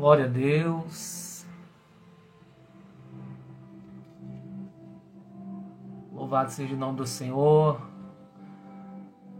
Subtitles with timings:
[0.00, 1.44] Glória a Deus.
[6.10, 7.78] Louvado seja o nome do Senhor.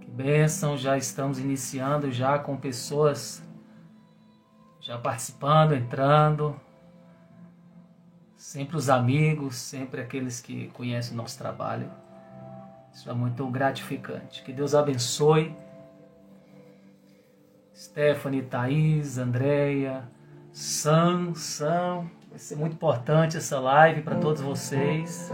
[0.03, 3.43] Que bênção, já estamos iniciando já com pessoas
[4.81, 6.61] já participando, entrando.
[8.37, 11.91] Sempre os amigos, sempre aqueles que conhecem o nosso trabalho.
[12.93, 14.43] Isso é muito gratificante.
[14.43, 15.57] Que Deus abençoe.
[17.75, 20.07] Stephanie, Thaís, Andréia,
[20.53, 22.07] Sam, Sam.
[22.29, 25.33] Vai ser muito importante essa live para todos vocês.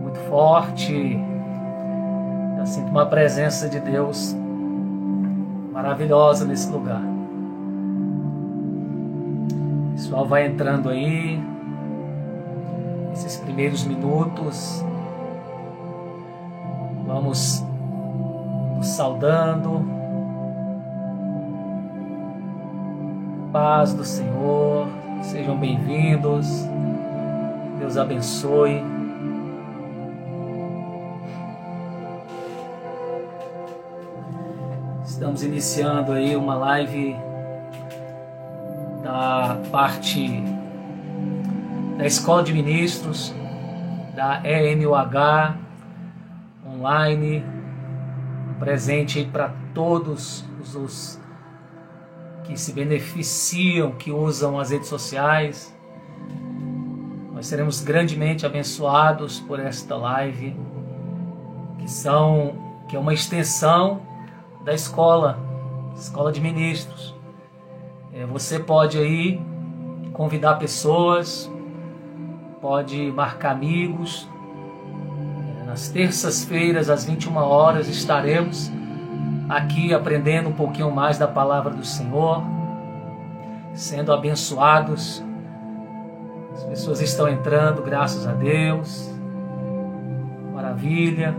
[0.00, 1.18] Muito forte.
[2.58, 4.34] Eu sinto uma presença de Deus
[5.72, 7.02] maravilhosa nesse lugar.
[9.86, 11.40] O pessoal vai entrando aí.
[13.12, 14.84] Esses primeiros minutos.
[17.06, 17.64] Vamos
[18.76, 19.97] nos saudando
[23.52, 24.88] paz do Senhor.
[25.22, 26.46] Sejam bem-vindos.
[27.78, 28.82] Deus abençoe.
[35.04, 37.16] Estamos iniciando aí uma live
[39.02, 40.42] da parte
[41.96, 43.34] da Escola de Ministros,
[44.14, 45.56] da EMUH,
[46.66, 47.44] online,
[48.58, 51.18] presente para todos os
[52.48, 55.76] que se beneficiam, que usam as redes sociais.
[57.34, 60.56] Nós seremos grandemente abençoados por esta live,
[61.78, 64.00] que são que é uma extensão
[64.64, 65.38] da escola,
[65.94, 67.14] escola de ministros.
[68.14, 69.38] É, você pode aí
[70.14, 71.52] convidar pessoas,
[72.62, 74.26] pode marcar amigos.
[75.60, 78.72] É, nas terças-feiras às 21 horas estaremos
[79.48, 82.42] aqui aprendendo um pouquinho mais da palavra do Senhor,
[83.72, 85.24] sendo abençoados.
[86.52, 89.10] As pessoas estão entrando, graças a Deus.
[90.52, 91.34] Maravilha.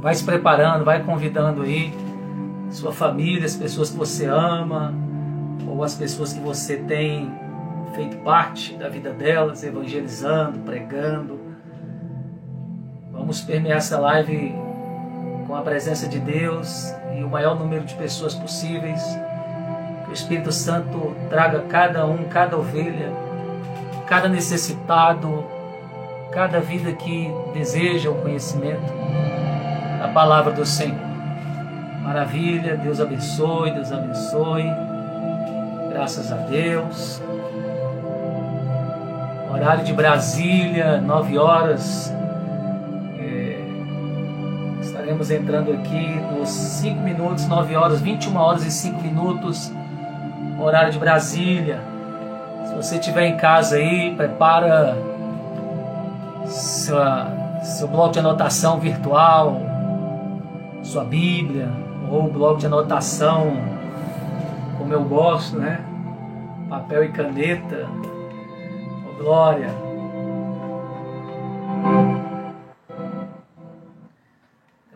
[0.00, 1.92] Vai se preparando, vai convidando aí
[2.70, 4.94] sua família, as pessoas que você ama,
[5.66, 7.30] ou as pessoas que você tem
[7.94, 11.38] feito parte da vida delas, evangelizando, pregando.
[13.12, 14.54] Vamos permear essa live
[15.50, 19.02] com a presença de Deus e o maior número de pessoas possíveis.
[20.04, 23.12] Que o Espírito Santo traga cada um, cada ovelha,
[24.06, 25.44] cada necessitado,
[26.30, 28.92] cada vida que deseja o conhecimento
[29.98, 31.00] da palavra do Senhor.
[32.04, 34.70] Maravilha, Deus abençoe, Deus abençoe.
[35.90, 37.20] Graças a Deus.
[39.52, 42.19] Horário de Brasília, 9 horas
[45.20, 49.70] estaremos entrando aqui nos 5 minutos, 9 horas, 21 horas e 5 minutos,
[50.58, 51.80] horário de Brasília.
[52.66, 54.96] Se você estiver em casa aí, prepara
[56.46, 57.26] sua,
[57.62, 59.60] seu bloco de anotação virtual,
[60.82, 61.68] sua Bíblia,
[62.10, 63.56] ou bloco de anotação,
[64.78, 65.80] como eu gosto, né?
[66.68, 67.88] Papel e caneta.
[69.06, 69.89] Oh, glória.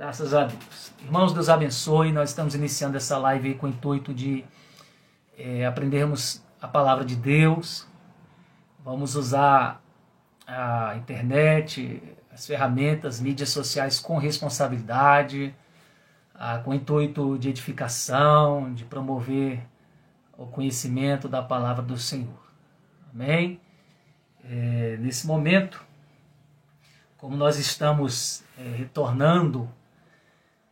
[0.04, 0.92] Graças a Deus.
[1.02, 2.12] Irmãos, Deus abençoe.
[2.12, 4.44] Nós estamos iniciando essa live com o intuito de
[5.38, 7.88] é, aprendermos a palavra de Deus.
[8.84, 9.82] Vamos usar
[10.46, 15.54] a internet, as ferramentas, mídias sociais com responsabilidade,
[16.34, 19.66] ah, com o intuito de edificação, de promover
[20.36, 22.44] o conhecimento da palavra do Senhor.
[23.10, 23.58] Amém?
[24.44, 25.82] É, nesse momento,
[27.16, 29.66] como nós estamos é, retornando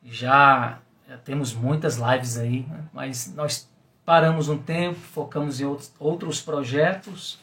[0.04, 0.78] já,
[1.08, 2.84] já temos muitas lives aí, né?
[2.92, 3.70] mas nós
[4.04, 5.64] paramos um tempo, focamos em
[5.98, 7.38] outros, projetos,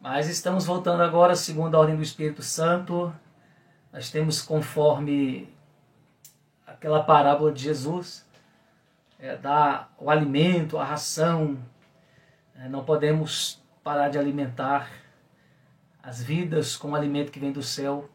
[0.00, 3.12] mas estamos voltando agora segundo a ordem do Espírito Santo.
[3.92, 5.48] Nós temos conforme
[6.66, 8.24] aquela parábola de Jesus,
[9.18, 11.58] é, dar o alimento, a ração.
[12.54, 14.88] É, não podemos parar de alimentar
[16.02, 18.08] as vidas com o alimento que vem do céu,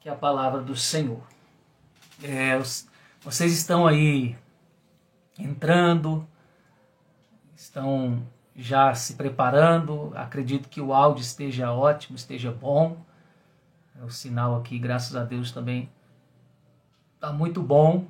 [0.00, 1.22] que é a palavra do Senhor.
[2.22, 2.58] É,
[3.20, 4.36] vocês estão aí
[5.38, 6.26] entrando,
[7.54, 8.26] estão
[8.56, 10.12] já se preparando.
[10.16, 12.96] Acredito que o áudio esteja ótimo, esteja bom.
[14.00, 15.88] É o sinal aqui, graças a Deus, também
[17.14, 18.06] está muito bom.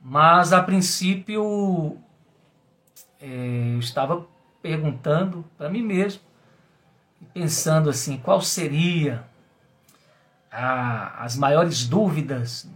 [0.00, 1.98] Mas a princípio
[3.20, 4.26] é, eu estava
[4.60, 6.22] perguntando para mim mesmo,
[7.32, 9.29] pensando assim, qual seria
[10.50, 12.68] a, as maiores dúvidas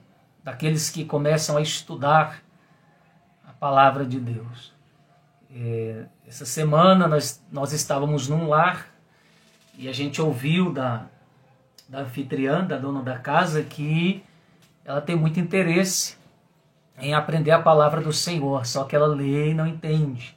[0.43, 2.43] daqueles que começam a estudar
[3.47, 4.73] a palavra de Deus.
[5.55, 8.87] É, essa semana nós, nós estávamos num lar
[9.76, 11.06] e a gente ouviu da,
[11.88, 14.23] da anfitriã, da dona da casa, que
[14.85, 16.17] ela tem muito interesse
[16.99, 20.37] em aprender a palavra do Senhor, só que ela lê e não entende.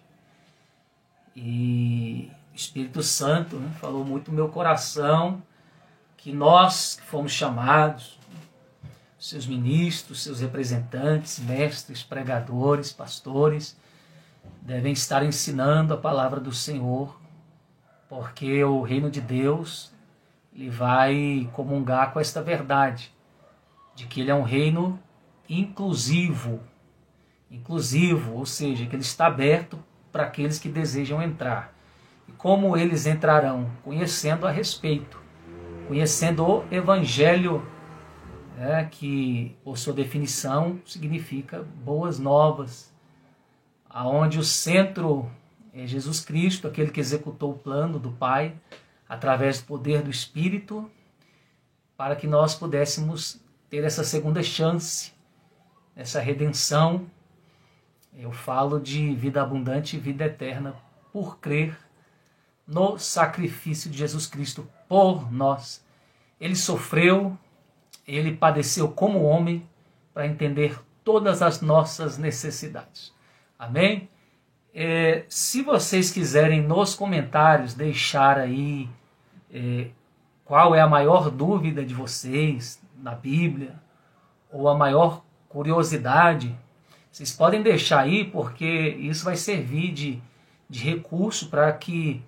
[1.36, 5.44] E o Espírito Santo né, falou muito no meu coração
[6.18, 8.20] que nós que fomos chamados,
[9.18, 13.78] seus ministros, seus representantes, mestres, pregadores, pastores,
[14.62, 17.20] devem estar ensinando a palavra do Senhor,
[18.10, 19.92] porque o reino de Deus
[20.54, 23.14] ele vai comungar com esta verdade
[23.96, 25.00] de que ele é um reino
[25.48, 26.60] inclusivo,
[27.50, 29.80] inclusivo, ou seja, que ele está aberto
[30.12, 31.74] para aqueles que desejam entrar.
[32.28, 33.70] E como eles entrarão?
[33.84, 35.27] Conhecendo a respeito,
[35.88, 37.66] conhecendo o Evangelho,
[38.58, 42.94] né, que por sua definição significa boas novas,
[43.90, 45.30] aonde o centro
[45.74, 48.56] é Jesus Cristo, aquele que executou o plano do Pai
[49.08, 50.90] através do poder do Espírito,
[51.96, 53.40] para que nós pudéssemos
[53.70, 55.14] ter essa segunda chance,
[55.96, 57.06] essa redenção.
[58.14, 60.76] Eu falo de vida abundante e vida eterna
[61.14, 61.78] por crer
[62.68, 65.84] no sacrifício de Jesus Cristo por nós.
[66.40, 67.38] Ele sofreu,
[68.08, 69.68] ele padeceu como homem
[70.14, 73.14] para entender todas as nossas necessidades.
[73.58, 74.10] Amém?
[74.74, 78.90] É, se vocês quiserem nos comentários deixar aí
[79.52, 79.88] é,
[80.46, 83.76] qual é a maior dúvida de vocês na Bíblia,
[84.52, 86.56] ou a maior curiosidade,
[87.12, 88.66] vocês podem deixar aí, porque
[89.00, 90.22] isso vai servir de,
[90.70, 92.22] de recurso para que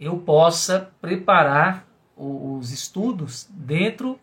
[0.00, 1.86] eu possa preparar
[2.16, 4.18] os estudos dentro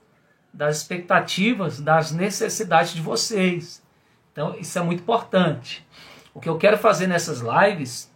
[0.51, 3.83] das expectativas, das necessidades de vocês.
[4.31, 5.85] Então, isso é muito importante.
[6.33, 8.11] O que eu quero fazer nessas lives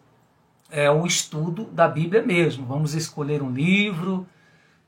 [0.70, 2.66] é o estudo da Bíblia mesmo.
[2.66, 4.28] Vamos escolher um livro,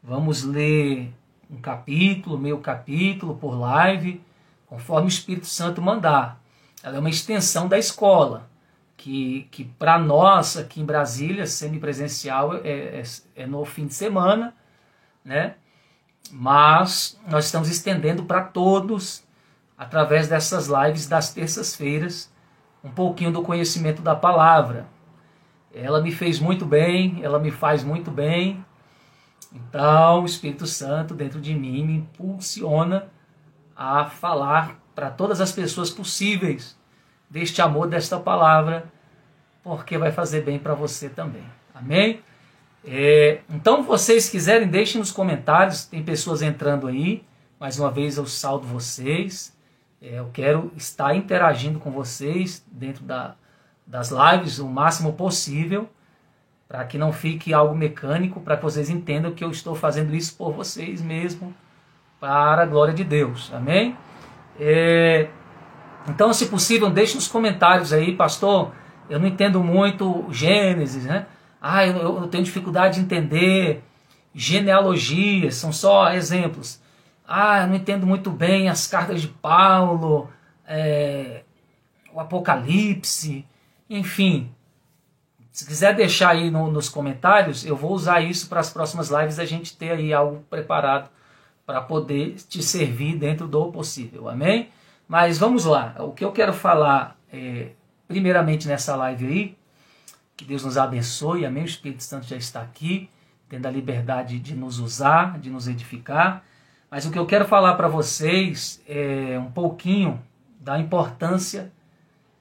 [0.02, 1.14] vamos ler
[1.50, 4.22] um capítulo, meio capítulo por live,
[4.66, 6.42] conforme o Espírito Santo mandar.
[6.82, 8.50] Ela é uma extensão da escola,
[8.98, 13.04] que, que para nós aqui em Brasília, semipresencial, é, é,
[13.36, 14.56] é no fim de semana,
[15.24, 15.56] né?
[16.32, 19.24] Mas nós estamos estendendo para todos,
[19.78, 22.32] através dessas lives das terças-feiras,
[22.84, 24.88] um pouquinho do conhecimento da palavra.
[25.74, 28.64] Ela me fez muito bem, ela me faz muito bem.
[29.52, 33.08] Então, o Espírito Santo dentro de mim me impulsiona
[33.76, 36.78] a falar para todas as pessoas possíveis
[37.34, 38.86] deste amor, desta palavra,
[39.64, 41.44] porque vai fazer bem para você também.
[41.74, 42.22] Amém?
[42.86, 45.84] É, então, vocês quiserem, deixem nos comentários.
[45.84, 47.24] Tem pessoas entrando aí.
[47.60, 49.52] Mais uma vez, eu saldo vocês.
[50.00, 53.34] É, eu quero estar interagindo com vocês dentro da,
[53.88, 55.90] das lives o máximo possível,
[56.68, 60.36] para que não fique algo mecânico, para que vocês entendam que eu estou fazendo isso
[60.36, 61.52] por vocês mesmo,
[62.20, 63.52] para a glória de Deus.
[63.52, 63.98] Amém?
[64.60, 65.30] É,
[66.08, 68.72] então, se possível, deixe nos comentários aí, pastor.
[69.10, 71.28] Eu não entendo muito Gênesis, né?
[71.62, 73.84] Ah, eu, eu tenho dificuldade de entender
[74.34, 76.82] genealogias, são só exemplos
[77.28, 80.30] ah, eu não entendo muito bem as cartas de Paulo,
[80.68, 81.44] é,
[82.14, 83.46] o Apocalipse,
[83.90, 84.52] enfim.
[85.52, 89.40] Se quiser deixar aí no, nos comentários, eu vou usar isso para as próximas lives
[89.40, 91.10] a gente ter aí algo preparado
[91.66, 94.70] para poder te servir dentro do possível, amém?
[95.14, 97.74] Mas vamos lá, o que eu quero falar é,
[98.08, 99.58] primeiramente nessa live aí,
[100.36, 101.62] que Deus nos abençoe, amém?
[101.62, 103.08] O Espírito Santo já está aqui,
[103.48, 106.44] tendo a liberdade de nos usar, de nos edificar.
[106.90, 110.20] Mas o que eu quero falar para vocês é um pouquinho
[110.60, 111.72] da importância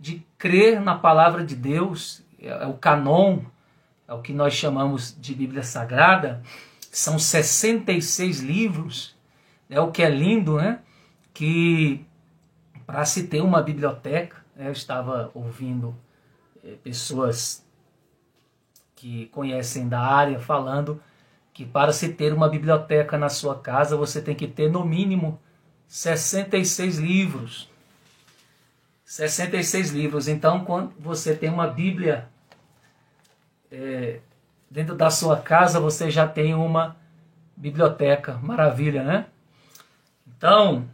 [0.01, 3.41] de crer na palavra de Deus, é o canon,
[4.09, 6.43] é o que nós chamamos de Bíblia Sagrada,
[6.91, 9.15] são 66 livros,
[9.69, 10.79] é o que é lindo, né?
[11.35, 12.03] Que
[12.87, 15.95] para se ter uma biblioteca, né, eu estava ouvindo
[16.65, 17.65] é, pessoas
[18.95, 21.03] que conhecem da área falando
[21.53, 25.41] que para se ter uma biblioteca na sua casa você tem que ter no mínimo
[25.89, 27.69] 66 livros.
[29.05, 30.29] 66 livros.
[30.29, 32.29] Então, quando você tem uma Bíblia
[33.71, 34.21] é,
[34.71, 36.97] dentro da sua casa, você já tem uma
[37.55, 38.39] biblioteca.
[38.43, 39.27] Maravilha, né?
[40.27, 40.89] Então,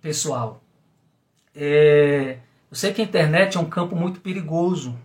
[0.00, 0.62] pessoal,
[1.60, 2.38] é,
[2.70, 4.96] eu sei que a internet é um campo muito perigoso.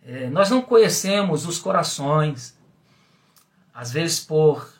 [0.00, 2.56] É, nós não conhecemos os corações,
[3.74, 4.72] às vezes por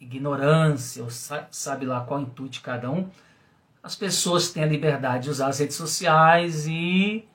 [0.00, 3.10] ignorância, ou sabe lá qual intuito de cada um,
[3.82, 7.26] as pessoas têm a liberdade de usar as redes sociais e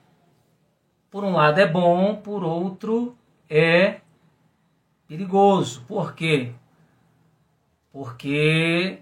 [1.10, 3.14] por um lado é bom, por outro
[3.50, 4.00] é
[5.06, 5.84] perigoso.
[5.86, 6.54] Por quê?
[7.92, 9.00] Porque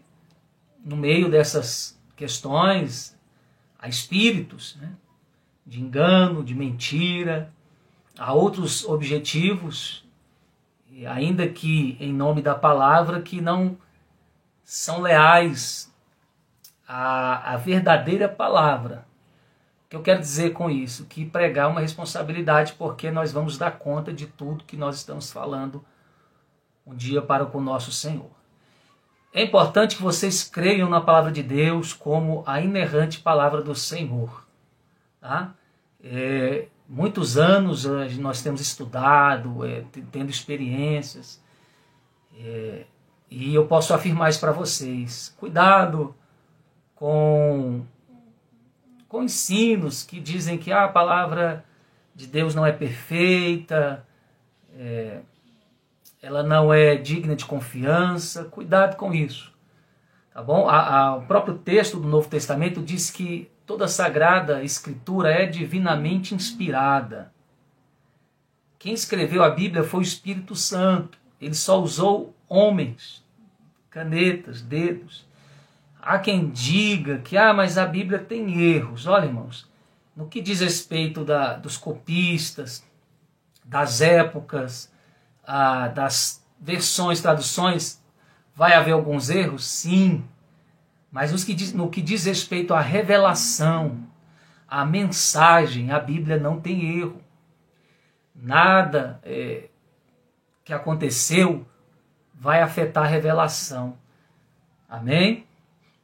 [0.84, 3.19] no meio dessas questões
[3.80, 4.92] há espíritos né,
[5.66, 7.52] de engano, de mentira,
[8.18, 10.06] há outros objetivos,
[11.08, 13.78] ainda que em nome da palavra, que não
[14.62, 15.92] são leais
[16.86, 19.08] à, à verdadeira palavra.
[19.86, 21.06] O que eu quero dizer com isso?
[21.06, 25.32] Que pregar é uma responsabilidade, porque nós vamos dar conta de tudo que nós estamos
[25.32, 25.84] falando
[26.86, 28.30] um dia para com o nosso Senhor.
[29.32, 34.44] É importante que vocês creiam na palavra de Deus como a inerrante palavra do Senhor.
[35.20, 35.54] Tá?
[36.02, 37.84] É, muitos anos
[38.18, 41.40] nós temos estudado, é, tendo experiências,
[42.36, 42.84] é,
[43.30, 45.32] e eu posso afirmar isso para vocês.
[45.38, 46.12] Cuidado
[46.96, 47.86] com,
[49.08, 51.64] com ensinos que dizem que ah, a palavra
[52.14, 54.04] de Deus não é perfeita,
[54.76, 55.20] é,
[56.22, 58.44] ela não é digna de confiança.
[58.44, 59.52] Cuidado com isso.
[60.32, 60.68] Tá bom?
[60.68, 65.46] A, a, o próprio texto do Novo Testamento diz que toda a sagrada escritura é
[65.46, 67.32] divinamente inspirada.
[68.78, 71.18] Quem escreveu a Bíblia foi o Espírito Santo.
[71.40, 73.24] Ele só usou homens,
[73.90, 75.26] canetas, dedos.
[76.00, 79.06] Há quem diga que ah, mas a Bíblia tem erros.
[79.06, 79.68] Olha, irmãos,
[80.16, 82.86] no que diz respeito da, dos copistas,
[83.64, 84.90] das épocas,
[85.52, 88.00] ah, das versões, traduções,
[88.54, 89.64] vai haver alguns erros?
[89.64, 90.24] Sim.
[91.10, 93.98] Mas que, diz, no que diz respeito à revelação,
[94.68, 97.20] à mensagem, a Bíblia não tem erro.
[98.32, 99.68] Nada é,
[100.64, 101.66] que aconteceu
[102.32, 103.98] vai afetar a revelação.
[104.88, 105.44] Amém?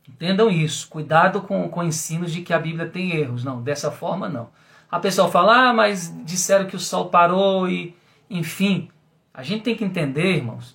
[0.08, 0.88] Entendam isso.
[0.88, 3.44] Cuidado com, com ensinos de que a Bíblia tem erros.
[3.44, 4.48] Não, dessa forma não.
[4.90, 7.96] A pessoa fala, ah, mas disseram que o sol parou e,
[8.28, 8.90] enfim.
[9.36, 10.74] A gente tem que entender, irmãos.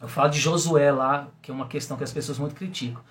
[0.00, 3.02] Eu falo de Josué lá, que é uma questão que as pessoas muito criticam.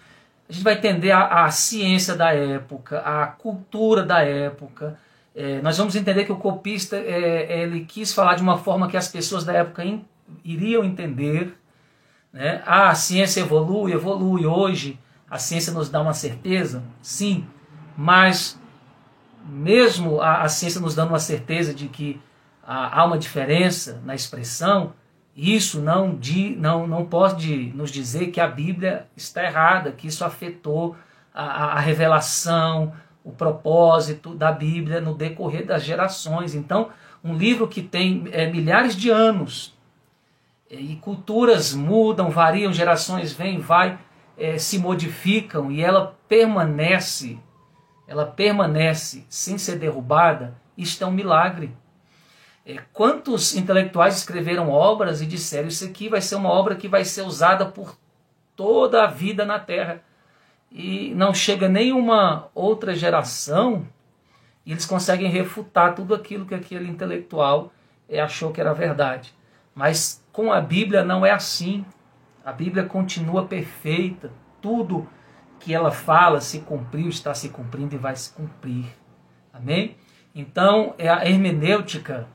[0.48, 4.98] A gente vai entender a, a ciência da época, a cultura da época.
[5.36, 8.96] É, nós vamos entender que o copista é, ele quis falar de uma forma que
[8.96, 10.06] as pessoas da época in,
[10.46, 11.60] iriam entender.
[12.32, 12.64] Né?
[12.66, 14.46] Ah, a ciência evolui, evolui.
[14.46, 14.98] Hoje
[15.30, 16.82] a ciência nos dá uma certeza?
[17.02, 17.46] Sim,
[17.98, 18.58] mas
[19.46, 22.20] mesmo a, a ciência nos dando uma certeza de que
[22.72, 24.94] há uma diferença na expressão,
[25.36, 30.24] isso não, di, não, não pode nos dizer que a Bíblia está errada, que isso
[30.24, 30.96] afetou
[31.34, 36.54] a, a revelação, o propósito da Bíblia no decorrer das gerações.
[36.54, 36.90] Então,
[37.24, 39.76] um livro que tem é, milhares de anos
[40.70, 43.98] e culturas mudam, variam, gerações vêm, vai,
[44.38, 47.40] é, se modificam e ela permanece,
[48.08, 51.76] ela permanece sem ser derrubada, isto é um milagre.
[52.70, 57.04] É, quantos intelectuais escreveram obras e disseram isso aqui vai ser uma obra que vai
[57.04, 57.98] ser usada por
[58.56, 60.04] toda a vida na Terra
[60.72, 63.88] e não chega nenhuma outra geração
[64.64, 67.74] e eles conseguem refutar tudo aquilo que aquele intelectual
[68.08, 69.34] é, achou que era verdade.
[69.74, 71.84] Mas com a Bíblia não é assim.
[72.46, 74.32] A Bíblia continua perfeita.
[74.62, 75.10] Tudo
[75.60, 78.86] que ela fala se cumpriu, está se cumprindo e vai se cumprir.
[79.52, 79.98] Amém?
[80.36, 82.28] Então, é a hermenêutica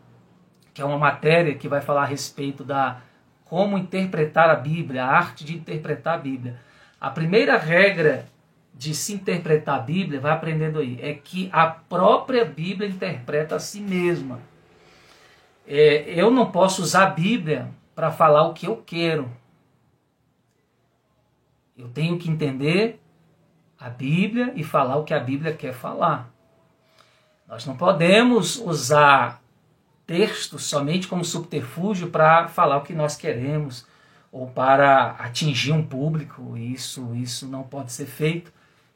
[0.74, 3.00] que é uma matéria que vai falar a respeito da
[3.44, 6.60] como interpretar a Bíblia, a arte de interpretar a Bíblia.
[7.00, 8.26] A primeira regra
[8.74, 13.60] de se interpretar a Bíblia, vai aprendendo aí, é que a própria Bíblia interpreta a
[13.60, 14.40] si mesma.
[15.64, 19.30] É, eu não posso usar a Bíblia para falar o que eu quero.
[21.78, 23.00] Eu tenho que entender
[23.78, 26.28] a Bíblia e falar o que a Bíblia quer falar.
[27.46, 29.43] Nós não podemos usar
[30.06, 33.86] texto somente como subterfúgio para falar o que nós queremos
[34.30, 36.56] ou para atingir um público.
[36.56, 38.52] Isso, isso não pode ser feito.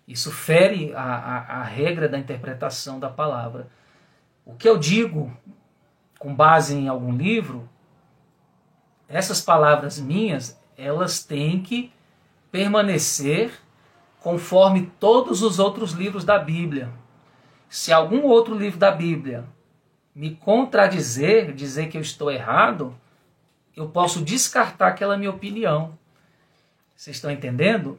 [0.07, 3.69] Isso fere a, a, a regra da interpretação da palavra.
[4.45, 5.33] O que eu digo,
[6.19, 7.69] com base em algum livro,
[9.09, 11.93] essas palavras minhas, elas têm que
[12.51, 13.53] permanecer
[14.21, 16.91] conforme todos os outros livros da Bíblia.
[17.69, 19.45] Se algum outro livro da Bíblia
[20.19, 22.93] me contradizer, dizer que eu estou errado,
[23.77, 25.97] eu posso descartar aquela minha opinião.
[26.97, 27.97] Vocês estão entendendo?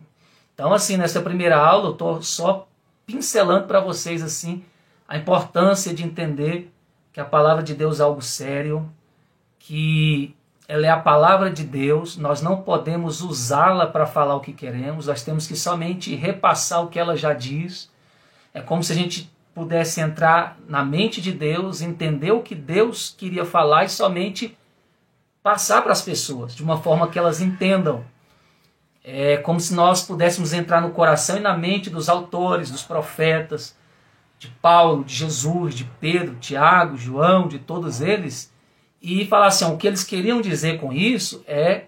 [0.53, 2.67] Então, assim, nessa primeira aula, eu estou só
[3.05, 4.65] pincelando para vocês assim
[5.07, 6.69] a importância de entender
[7.13, 8.91] que a palavra de Deus é algo sério,
[9.57, 10.35] que
[10.67, 15.07] ela é a palavra de Deus, nós não podemos usá-la para falar o que queremos,
[15.07, 17.89] nós temos que somente repassar o que ela já diz.
[18.53, 23.13] É como se a gente pudesse entrar na mente de Deus, entender o que Deus
[23.17, 24.57] queria falar e somente
[25.43, 28.05] passar para as pessoas, de uma forma que elas entendam.
[29.03, 33.75] É como se nós pudéssemos entrar no coração e na mente dos autores, dos profetas,
[34.37, 38.53] de Paulo, de Jesus, de Pedro, Tiago, João, de todos eles,
[39.01, 41.87] e falar assim: o que eles queriam dizer com isso é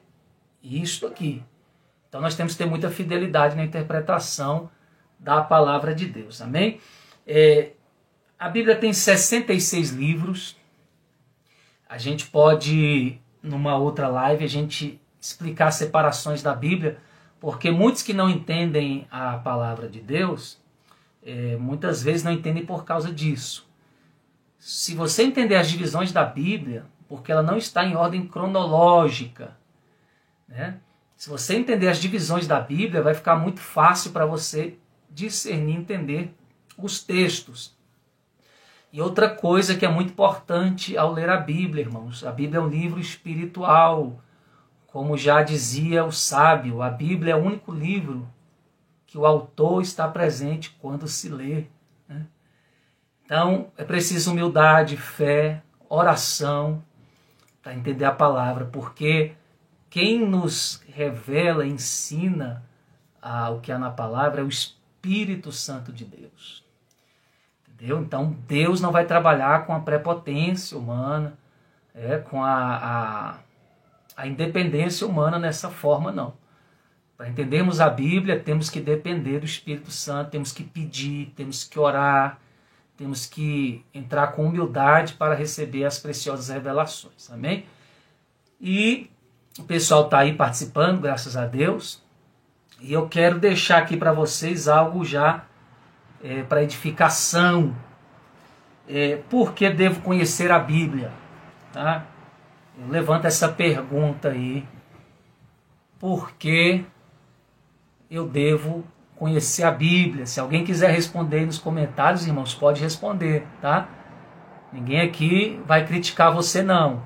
[0.62, 1.42] isto aqui.
[2.10, 4.70] Então nós temos que ter muita fidelidade na interpretação
[5.18, 6.42] da palavra de Deus.
[6.42, 6.82] Amém?
[7.25, 7.72] É,
[8.38, 10.58] a Bíblia tem 66 livros.
[11.88, 16.98] A gente pode, numa outra live, a gente explicar separações da Bíblia,
[17.40, 20.60] porque muitos que não entendem a palavra de Deus,
[21.24, 23.70] é, muitas vezes não entendem por causa disso.
[24.58, 29.58] Se você entender as divisões da Bíblia, porque ela não está em ordem cronológica,
[30.48, 30.80] né?
[31.16, 34.75] Se você entender as divisões da Bíblia, vai ficar muito fácil para você
[35.10, 36.34] discernir, entender
[36.86, 37.76] os textos.
[38.92, 42.62] E outra coisa que é muito importante ao ler a Bíblia, irmãos, a Bíblia é
[42.62, 44.22] um livro espiritual.
[44.88, 48.28] Como já dizia o sábio, a Bíblia é o único livro
[49.08, 51.66] que o autor está presente quando se lê.
[52.08, 52.26] Né?
[53.24, 56.84] Então é preciso humildade, fé, oração
[57.62, 59.34] para entender a palavra, porque
[59.90, 62.64] quem nos revela, ensina
[63.22, 66.61] ah, o que há na palavra é o Espírito Santo de Deus.
[67.82, 68.00] Entendeu?
[68.00, 71.34] Então Deus não vai trabalhar com a prepotência humana,
[71.96, 73.36] é, com a, a,
[74.16, 76.36] a independência humana nessa forma, não.
[77.18, 81.79] Para entendermos a Bíblia, temos que depender do Espírito Santo, temos que pedir, temos que
[81.79, 82.38] orar,
[82.96, 87.32] temos que entrar com humildade para receber as preciosas revelações.
[87.32, 87.66] Amém?
[88.60, 89.10] E
[89.58, 92.03] o pessoal está aí participando, graças a Deus.
[92.79, 95.46] E eu quero deixar aqui para vocês algo já
[96.24, 97.75] é, para edificação.
[98.88, 101.12] É, por que devo conhecer a Bíblia?
[101.72, 102.05] Tá?
[102.77, 104.66] Eu levanto essa pergunta aí.
[106.00, 106.84] Por que
[108.10, 108.84] eu devo
[109.16, 110.25] conhecer a Bíblia?
[110.25, 113.88] Se alguém quiser responder nos comentários, irmãos, pode responder, tá?
[114.74, 117.03] Ninguém aqui vai criticar você não.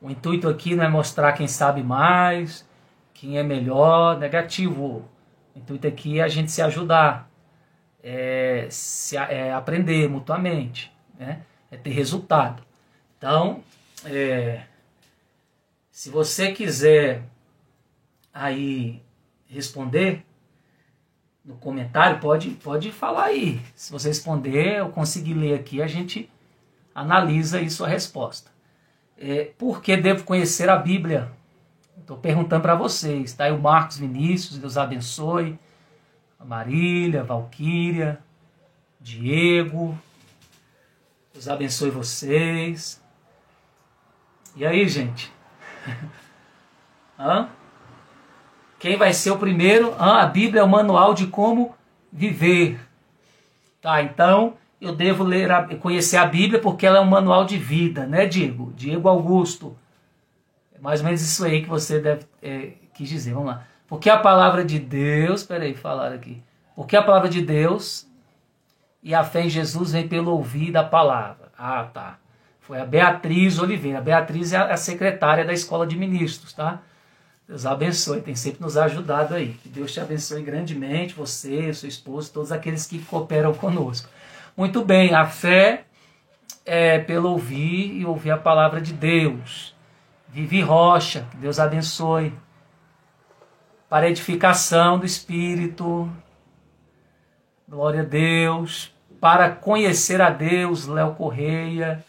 [0.00, 2.68] O intuito aqui não é mostrar quem sabe mais,
[3.14, 5.04] quem é melhor, negativo.
[5.54, 7.27] O intuito aqui é a gente se ajudar
[8.02, 11.42] é, se, é aprender mutuamente, né?
[11.70, 12.62] é ter resultado.
[13.16, 13.62] Então,
[14.04, 14.62] é,
[15.90, 17.22] se você quiser
[18.32, 19.02] aí
[19.46, 20.24] responder
[21.44, 23.60] no comentário, pode, pode falar aí.
[23.74, 26.30] Se você responder, eu conseguir ler aqui, a gente
[26.94, 28.50] analisa aí sua resposta.
[29.16, 31.32] É, por que devo conhecer a Bíblia?
[31.98, 33.34] Estou perguntando para vocês.
[33.40, 35.58] Aí o Marcos Vinícius, Deus abençoe
[36.44, 38.20] Marília, Valquíria,
[39.00, 39.98] Diego.
[41.32, 43.02] Deus abençoe vocês.
[44.56, 45.32] E aí, gente?
[47.18, 47.48] Hã?
[48.78, 49.92] Quem vai ser o primeiro?
[49.94, 50.20] Hã?
[50.20, 51.74] A Bíblia é o manual de como
[52.12, 52.80] viver.
[53.80, 57.56] Tá, então eu devo ler a, conhecer a Bíblia porque ela é um manual de
[57.56, 58.72] vida, né, Diego?
[58.76, 59.76] Diego Augusto.
[60.74, 63.32] É mais ou menos isso aí que você deve é, quis dizer.
[63.32, 63.66] Vamos lá.
[63.88, 66.42] Porque a palavra de Deus, peraí, falar aqui.
[66.76, 68.06] Porque a palavra de Deus
[69.02, 71.50] e a fé em Jesus vem pelo ouvir da palavra.
[71.58, 72.18] Ah, tá.
[72.60, 73.98] Foi a Beatriz Oliveira.
[73.98, 76.82] A Beatriz é a secretária da Escola de Ministros, tá?
[77.48, 79.54] Deus abençoe, tem sempre nos ajudado aí.
[79.62, 84.10] Que Deus te abençoe grandemente, você, seu esposo, todos aqueles que cooperam conosco.
[84.54, 85.84] Muito bem, a fé
[86.66, 89.74] é pelo ouvir e ouvir a palavra de Deus.
[90.28, 92.34] Vivi Rocha, que Deus abençoe
[93.88, 96.10] para edificação do Espírito.
[97.66, 98.94] Glória a Deus.
[99.20, 102.04] Para conhecer a Deus, Léo Correia.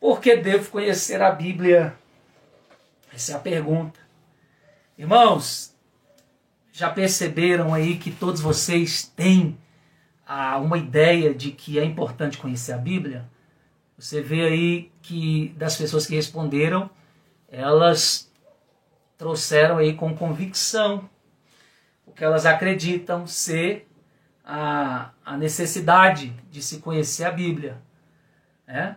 [0.00, 1.94] Por que devo conhecer a Bíblia?
[3.12, 4.00] Essa é a pergunta.
[4.96, 5.74] Irmãos,
[6.72, 9.58] já perceberam aí que todos vocês têm
[10.26, 13.28] ah, uma ideia de que é importante conhecer a Bíblia?
[13.96, 16.88] Você vê aí que das pessoas que responderam,
[17.48, 18.27] elas
[19.18, 21.10] trouxeram aí com convicção
[22.06, 23.86] o que elas acreditam ser
[24.44, 27.76] a, a necessidade de se conhecer a Bíblia.
[28.66, 28.96] Né?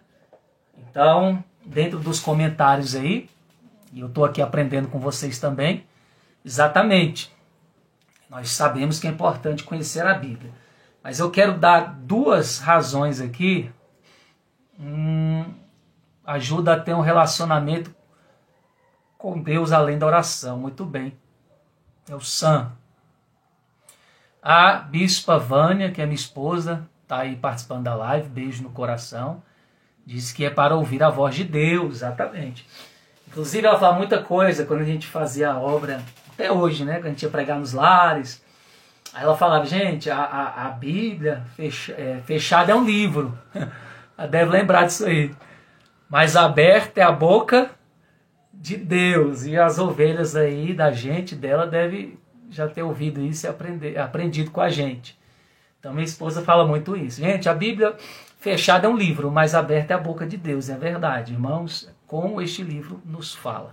[0.78, 3.30] Então, dentro dos comentários aí,
[3.92, 5.86] e eu estou aqui aprendendo com vocês também,
[6.46, 7.36] exatamente,
[8.30, 10.52] nós sabemos que é importante conhecer a Bíblia.
[11.04, 13.70] Mas eu quero dar duas razões aqui.
[14.80, 15.46] Hum,
[16.24, 17.94] ajuda a ter um relacionamento
[19.22, 20.58] com Deus além da oração.
[20.58, 21.14] Muito bem.
[22.10, 22.72] É o Sam.
[24.42, 29.44] A bispa Vânia, que é minha esposa, está aí participando da live, beijo no coração.
[30.04, 32.68] Diz que é para ouvir a voz de Deus, exatamente.
[33.28, 36.02] Inclusive, ela fala muita coisa quando a gente fazia a obra,
[36.34, 36.96] até hoje, né?
[36.96, 38.44] Quando a gente ia pregar nos lares.
[39.14, 43.38] Aí ela falava, gente, a, a, a Bíblia fecha, é, fechada é um livro.
[44.18, 45.32] ela deve lembrar disso aí.
[46.10, 47.70] Mas aberta é a boca
[48.62, 49.46] de Deus.
[49.46, 52.18] E as ovelhas aí da gente, dela, deve
[52.50, 55.20] já ter ouvido isso e aprender, aprendido com a gente.
[55.80, 57.20] Então minha esposa fala muito isso.
[57.20, 57.96] Gente, a Bíblia
[58.40, 62.42] fechada é um livro, mas aberta é a boca de Deus, é verdade, irmãos como
[62.42, 63.72] este livro nos fala.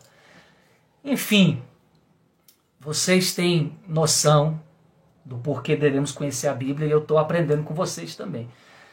[1.05, 1.61] Enfim,
[2.79, 4.61] vocês têm noção
[5.25, 8.49] do porquê devemos conhecer a Bíblia e eu estou aprendendo com vocês também.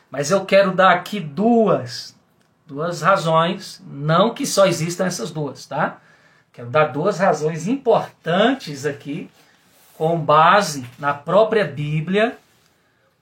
[0.10, 2.18] Mas eu quero dar aqui duas,
[2.66, 6.00] duas razões, não que só existam essas duas, tá?
[6.52, 9.30] Quero dar duas razões importantes aqui,
[9.98, 12.38] com base na própria Bíblia,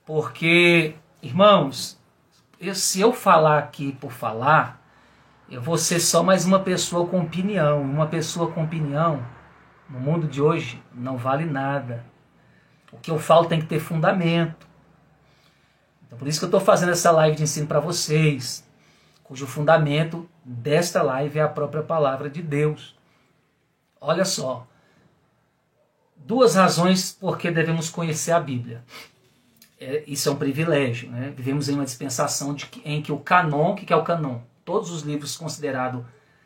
[0.06, 1.99] porque, irmãos,
[2.73, 4.82] se eu falar aqui por falar,
[5.49, 7.82] eu vou ser só mais uma pessoa com opinião.
[7.82, 9.23] Uma pessoa com opinião,
[9.89, 12.03] no mundo de hoje, não vale nada.
[12.91, 14.67] O que eu falo tem que ter fundamento.
[16.06, 18.67] Então, por isso que eu estou fazendo essa live de ensino para vocês,
[19.34, 22.96] cujo fundamento desta live é a própria palavra de Deus.
[24.00, 24.67] Olha só.
[26.15, 28.84] Duas razões por que devemos conhecer a Bíblia.
[29.80, 31.10] É, isso é um privilégio.
[31.10, 31.34] Né?
[31.36, 34.39] Vivemos em uma dispensação de, em que o canon, o que é o canon?
[34.63, 36.06] todos os livros considerados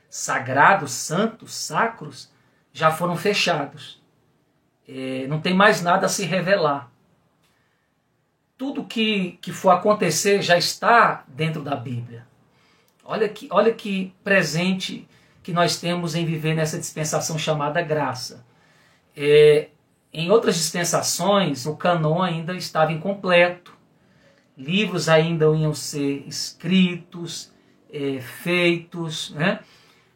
[0.10, 2.32] sagrados, santos, sacros,
[2.72, 4.02] já foram fechados.
[4.88, 6.90] É, não tem mais nada a se revelar.
[8.58, 12.26] Tudo que, que for acontecer já está dentro da Bíblia.
[13.10, 15.08] Olha que, olha que presente
[15.42, 18.46] que nós temos em viver nessa dispensação chamada graça.
[19.16, 19.70] É,
[20.12, 23.74] em outras dispensações, o canon ainda estava incompleto.
[24.58, 27.50] Livros ainda iam ser escritos,
[27.90, 29.62] é, feitos, né?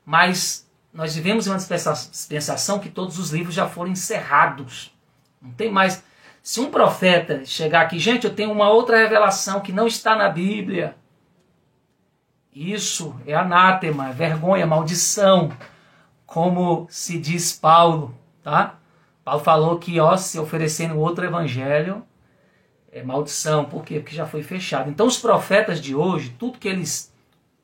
[0.06, 4.94] mas nós vivemos uma dispensação que todos os livros já foram encerrados.
[5.42, 6.04] Não tem mais.
[6.44, 10.28] Se um profeta chegar aqui, gente, eu tenho uma outra revelação que não está na
[10.28, 11.00] Bíblia.
[12.54, 15.52] Isso é anátema, é vergonha, maldição,
[16.26, 18.78] como se diz Paulo, tá?
[19.24, 22.04] Paulo falou que, ó, se oferecendo outro evangelho,
[22.92, 23.66] é maldição.
[23.66, 24.00] Por quê?
[24.00, 24.90] Porque já foi fechado.
[24.90, 27.14] Então, os profetas de hoje, tudo que eles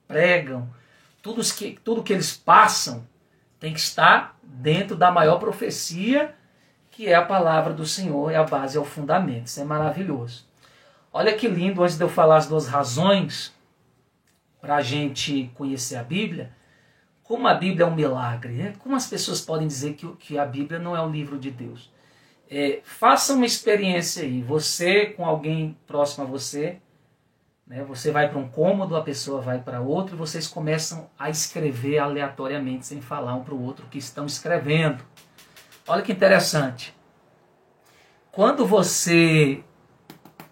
[0.07, 0.69] pregam,
[1.21, 3.05] tudo que, tudo que eles passam
[3.59, 6.33] tem que estar dentro da maior profecia,
[6.91, 9.47] que é a palavra do Senhor, é a base, é o fundamento.
[9.47, 10.45] Isso é maravilhoso.
[11.11, 13.53] Olha que lindo, antes de eu falar as duas razões
[14.59, 16.51] para a gente conhecer a Bíblia,
[17.23, 18.73] como a Bíblia é um milagre, né?
[18.79, 21.91] como as pessoas podem dizer que, que a Bíblia não é o livro de Deus?
[22.49, 26.79] É, faça uma experiência aí, você com alguém próximo a você,
[27.67, 27.83] né?
[27.83, 31.99] Você vai para um cômodo, a pessoa vai para outro e vocês começam a escrever
[31.99, 35.03] aleatoriamente, sem falar um para o outro que estão escrevendo.
[35.85, 36.95] Olha que interessante.
[38.31, 39.61] Quando você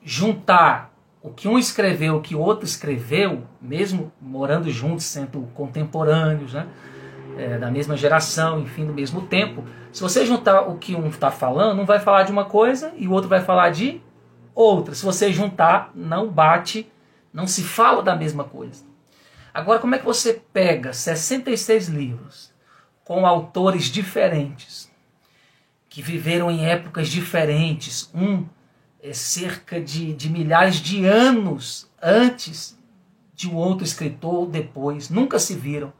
[0.01, 0.93] juntar
[1.25, 6.67] o que um escreveu, o que outro escreveu, mesmo morando juntos, sendo contemporâneos, né?
[7.35, 11.31] É, da mesma geração, enfim, do mesmo tempo, se você juntar o que um está
[11.31, 13.99] falando, um vai falar de uma coisa e o outro vai falar de
[14.53, 14.93] outra.
[14.93, 16.87] Se você juntar, não bate
[17.33, 18.85] não se fala da mesma coisa.
[19.53, 22.53] Agora, como é que você pega 66 livros
[23.03, 24.89] com autores diferentes,
[25.89, 28.45] que viveram em épocas diferentes, um
[29.09, 32.77] é cerca de, de milhares de anos antes
[33.33, 35.93] de um outro escritor ou depois, nunca se viram.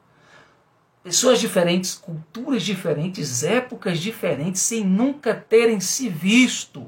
[1.04, 6.88] Pessoas diferentes, culturas diferentes, épocas diferentes, sem nunca terem se visto.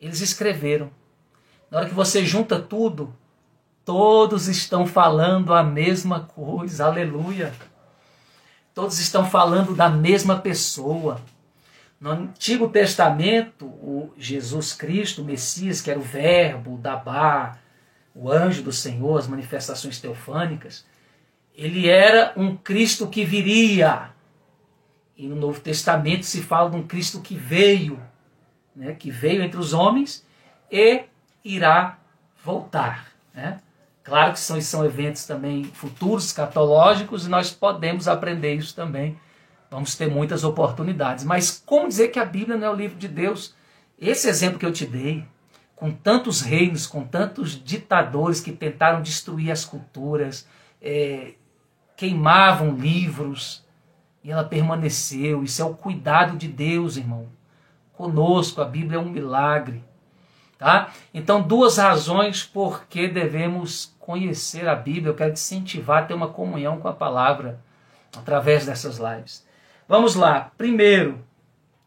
[0.00, 0.90] Eles escreveram.
[1.70, 3.12] Na hora que você junta tudo,
[3.88, 7.54] Todos estão falando a mesma coisa, aleluia.
[8.74, 11.22] Todos estão falando da mesma pessoa.
[12.00, 17.58] No Antigo Testamento, o Jesus Cristo, o Messias, que era o Verbo, o Dabá,
[18.14, 20.86] o anjo do Senhor, as manifestações teofânicas,
[21.54, 24.10] ele era um Cristo que viria.
[25.16, 28.00] E no Novo Testamento se fala de um Cristo que veio,
[28.76, 30.24] né, que veio entre os homens
[30.70, 31.04] e
[31.44, 31.98] irá
[32.44, 33.08] voltar.
[33.34, 33.58] Né?
[34.04, 39.18] Claro que são, são eventos também futuros, catológicos, e nós podemos aprender isso também.
[39.70, 41.24] Vamos ter muitas oportunidades.
[41.24, 43.54] Mas como dizer que a Bíblia não é o livro de Deus?
[43.98, 45.24] Esse exemplo que eu te dei,
[45.76, 50.48] com tantos reinos, com tantos ditadores que tentaram destruir as culturas,
[50.80, 51.34] é,
[51.96, 53.64] queimavam livros,
[54.22, 55.42] e ela permaneceu.
[55.42, 57.28] Isso é o cuidado de Deus, irmão.
[57.92, 59.82] Conosco, a Bíblia é um milagre.
[60.58, 60.92] Tá?
[61.14, 65.10] Então, duas razões por que devemos conhecer a Bíblia.
[65.10, 67.60] Eu quero te incentivar a ter uma comunhão com a palavra
[68.16, 69.46] através dessas lives.
[69.88, 70.52] Vamos lá.
[70.58, 71.18] Primeiro,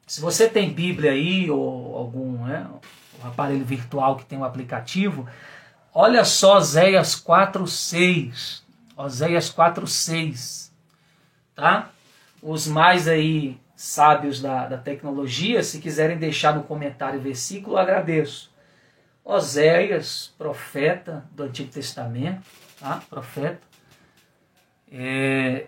[0.08, 2.68] se você tem Bíblia aí ou algum né,
[3.24, 5.30] um aparelho virtual que tem um aplicativo,
[5.94, 8.64] olha só Oséias 4:6.
[8.98, 10.72] Oséias 4:6.
[11.54, 11.92] Tá?
[12.42, 18.52] Os mais aí sábios da, da tecnologia, se quiserem deixar no comentário o versículo, agradeço.
[19.24, 22.42] Oséias, profeta do Antigo Testamento,
[22.80, 23.02] tá?
[23.08, 23.62] profeta,
[24.92, 25.68] é,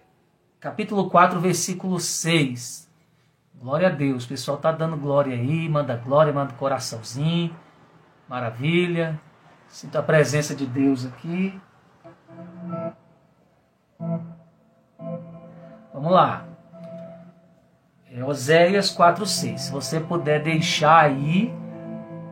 [0.64, 2.90] capítulo 4, versículo 6.
[3.60, 7.54] Glória a Deus, o pessoal tá dando glória aí, manda glória, manda coraçãozinho,
[8.30, 9.20] maravilha.
[9.68, 11.60] Sinto a presença de Deus aqui.
[15.94, 16.46] Vamos lá.
[18.10, 19.58] É Oséias 4,6.
[19.58, 21.54] Se você puder deixar aí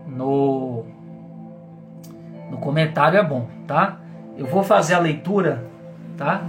[0.08, 0.86] no
[2.50, 4.00] no comentário é bom, tá?
[4.38, 5.70] Eu vou fazer a leitura,
[6.18, 6.42] tá?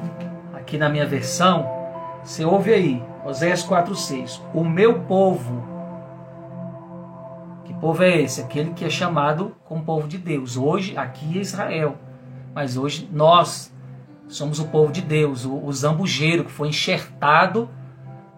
[0.62, 1.68] Aqui na minha versão.
[2.22, 4.40] Você ouve aí, Oséias 4,6.
[4.54, 5.66] O meu povo.
[7.64, 8.40] Que povo é esse?
[8.40, 10.56] Aquele que é chamado como povo de Deus.
[10.56, 11.96] Hoje, aqui é Israel.
[12.54, 13.74] Mas hoje nós
[14.28, 17.68] somos o povo de Deus, o, o zambujeiro que foi enxertado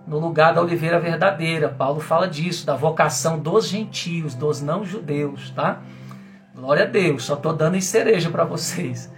[0.06, 1.68] no lugar da oliveira verdadeira.
[1.68, 5.82] Paulo fala disso, da vocação dos gentios, dos não-judeus, tá?
[6.54, 9.12] Glória a Deus, só estou dando cereja para vocês.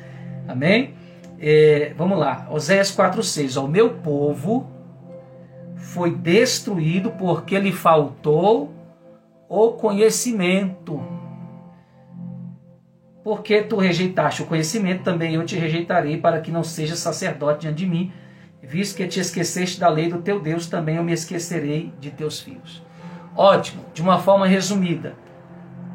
[0.49, 0.96] Amém?
[1.39, 3.63] É, vamos lá, Oséias 4,6.
[3.63, 4.71] O meu povo
[5.77, 8.73] foi destruído porque lhe faltou
[9.49, 11.03] o conhecimento.
[13.23, 17.79] Porque tu rejeitaste o conhecimento, também eu te rejeitarei, para que não seja sacerdote diante
[17.79, 18.13] de mim.
[18.63, 22.41] Visto que te esqueceste da lei do teu Deus, também eu me esquecerei de teus
[22.41, 22.83] filhos.
[23.37, 25.15] Ótimo, de uma forma resumida.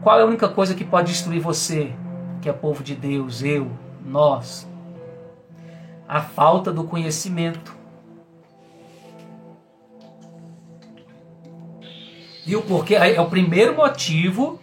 [0.01, 1.93] Qual é a única coisa que pode destruir você,
[2.41, 3.71] que é povo de Deus, eu,
[4.05, 4.70] nós?
[6.11, 7.73] A falta do conhecimento.
[12.45, 12.61] Viu?
[12.63, 14.59] Porque é o primeiro motivo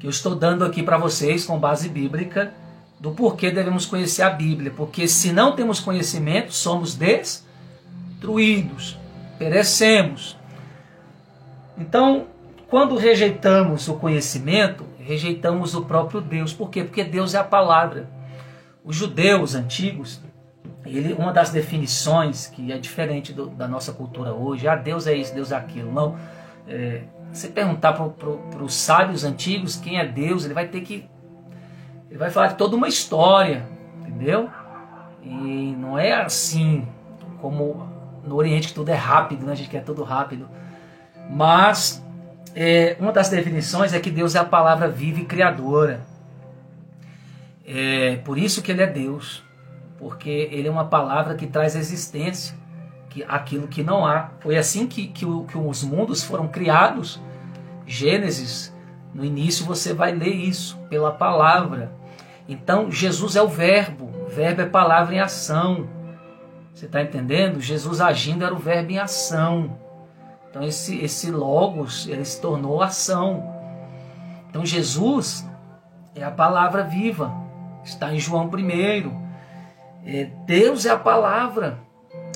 [0.00, 2.52] que eu estou dando aqui para vocês com base bíblica
[2.98, 4.72] do porquê devemos conhecer a Bíblia.
[4.76, 8.98] Porque se não temos conhecimento, somos destruídos,
[9.38, 10.36] perecemos.
[11.78, 12.26] Então,
[12.68, 16.52] quando rejeitamos o conhecimento, rejeitamos o próprio Deus.
[16.52, 16.82] Por quê?
[16.82, 18.15] Porque Deus é a palavra.
[18.86, 20.22] Os judeus antigos,
[20.84, 25.14] ele, uma das definições que é diferente do, da nossa cultura hoje, ah, Deus é
[25.14, 25.92] isso, Deus é aquilo.
[25.92, 26.16] Não.
[26.68, 31.04] É, você perguntar para os sábios antigos quem é Deus, ele vai ter que.
[32.08, 33.68] Ele vai falar de toda uma história,
[34.00, 34.48] entendeu?
[35.20, 36.86] E não é assim
[37.40, 37.88] como
[38.24, 39.52] no Oriente que tudo é rápido, né?
[39.52, 40.48] a gente quer tudo rápido.
[41.28, 42.00] Mas
[42.54, 46.06] é, uma das definições é que Deus é a palavra viva e criadora.
[47.66, 49.42] É por isso que ele é Deus,
[49.98, 52.56] porque ele é uma palavra que traz existência,
[53.10, 54.30] que aquilo que não há.
[54.38, 57.20] Foi assim que, que, que os mundos foram criados.
[57.84, 58.72] Gênesis,
[59.12, 61.92] no início você vai ler isso pela palavra.
[62.48, 65.88] Então Jesus é o verbo, verbo é palavra em ação.
[66.72, 67.60] Você está entendendo?
[67.60, 69.76] Jesus agindo era o verbo em ação.
[70.48, 73.42] Então esse, esse logos, ele se tornou ação.
[74.48, 75.48] Então Jesus
[76.14, 77.45] é a palavra viva.
[77.86, 79.26] Está em João 1.
[80.04, 81.78] É, Deus é a palavra.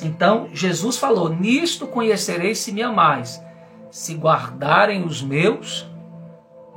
[0.00, 3.44] Então Jesus falou: Nisto conhecereis se me amais,
[3.90, 5.90] se guardarem os meus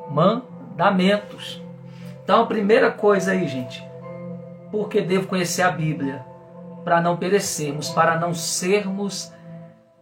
[0.10, 1.62] mandamentos.
[2.24, 3.88] Então a primeira coisa aí, gente,
[4.72, 6.26] porque devo conhecer a Bíblia?
[6.84, 9.32] Para não perecermos, para não sermos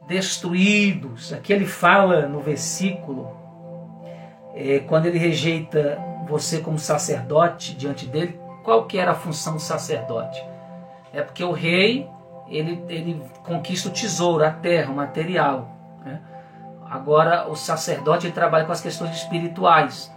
[0.07, 1.33] destruídos.
[1.33, 3.29] Aqui ele fala no versículo,
[4.55, 9.61] é, quando ele rejeita você como sacerdote diante dele, qual que era a função do
[9.61, 10.43] sacerdote?
[11.13, 12.09] É porque o rei
[12.47, 15.69] ele, ele conquista o tesouro, a terra, o material.
[16.03, 16.19] Né?
[16.89, 20.13] Agora o sacerdote ele trabalha com as questões espirituais.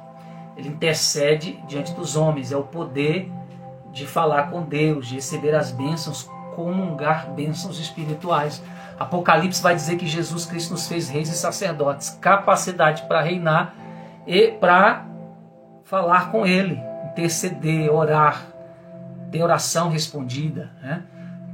[0.57, 3.31] Ele intercede diante dos homens, é o poder
[3.93, 8.63] de falar com Deus, de receber as bênçãos, comungar bênçãos espirituais.
[8.99, 13.75] Apocalipse vai dizer que Jesus Cristo nos fez reis e sacerdotes, capacidade para reinar
[14.27, 15.07] e para
[15.85, 16.81] falar com Ele,
[17.15, 18.45] interceder, orar,
[19.31, 21.05] ter oração respondida, né?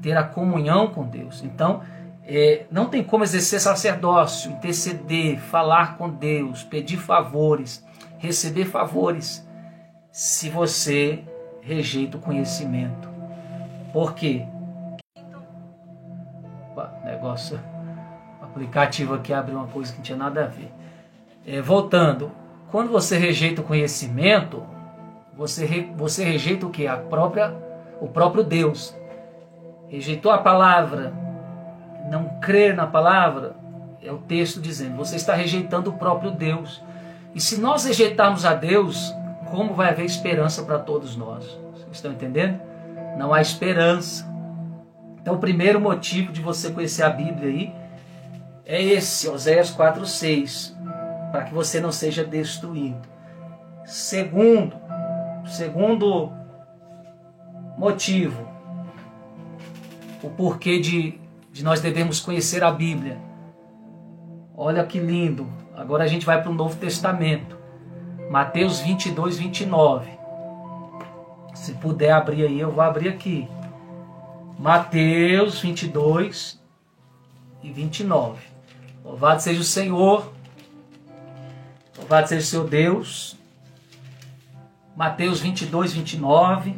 [0.01, 1.43] ter a comunhão com Deus.
[1.45, 1.83] Então,
[2.25, 7.85] é, não tem como exercer sacerdócio, interceder, falar com Deus, pedir favores,
[8.19, 9.47] receber favores,
[10.11, 11.23] se você
[11.61, 13.09] rejeita o conhecimento.
[13.93, 14.47] Por quê?
[16.71, 17.61] Opa, negócio.
[18.41, 20.73] O aplicativo aqui abriu uma coisa que não tinha nada a ver.
[21.47, 22.33] É, voltando.
[22.71, 24.65] quando você rejeita o conhecimento,
[25.37, 26.87] você, re, você rejeita o que?
[26.87, 27.55] A própria,
[28.01, 28.95] o próprio Deus.
[29.89, 31.13] Rejeitou a palavra,
[32.11, 33.57] não crê na palavra,
[34.03, 36.83] é o texto dizendo, você está rejeitando o próprio Deus.
[37.35, 39.15] E se nós rejeitarmos a Deus,
[39.51, 41.45] como vai haver esperança para todos nós?
[41.73, 42.61] Vocês estão entendendo?
[43.19, 44.29] Não há esperança.
[45.21, 47.75] Então, o primeiro motivo de você conhecer a Bíblia aí
[48.65, 50.75] é esse, Oséias 4:6,
[51.31, 53.09] para que você não seja destruído.
[53.85, 54.77] Segundo,
[55.51, 56.33] segundo
[57.77, 58.49] motivo,
[60.23, 61.21] o porquê de,
[61.53, 63.19] de nós devemos conhecer a Bíblia.
[64.57, 65.47] Olha que lindo.
[65.75, 67.57] Agora a gente vai para o Novo Testamento.
[68.31, 70.11] Mateus 22, 29.
[71.55, 73.49] Se puder abrir aí, eu vou abrir aqui.
[74.59, 76.61] Mateus 22
[77.63, 78.43] e 29.
[79.03, 80.31] Louvado seja o Senhor.
[81.99, 83.40] Louvado seja o seu Deus.
[85.01, 86.75] Mateus 22, 29.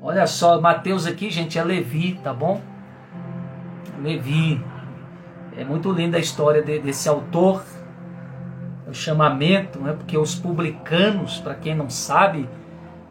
[0.00, 2.62] Olha só, Mateus aqui, gente, é Levi, tá bom?
[4.00, 4.64] Levi.
[5.56, 7.64] É muito linda a história de, desse autor,
[8.86, 9.94] o chamamento, né?
[9.94, 12.48] porque os publicanos, para quem não sabe,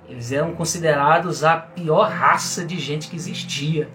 [0.08, 3.90] eles eram considerados a pior raça de gente que existia.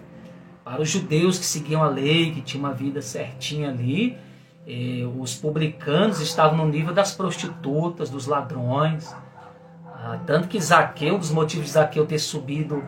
[0.63, 4.15] Para os judeus que seguiam a lei, que tinham uma vida certinha ali,
[4.67, 9.15] eh, os publicanos estavam no nível das prostitutas, dos ladrões.
[9.85, 12.83] Ah, tanto que Zaqueu, um dos motivos de Zaqueu ter subido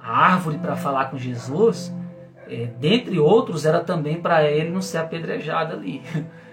[0.00, 1.94] a árvore para falar com Jesus,
[2.46, 6.02] é, dentre outros, era também para ele não ser apedrejado ali.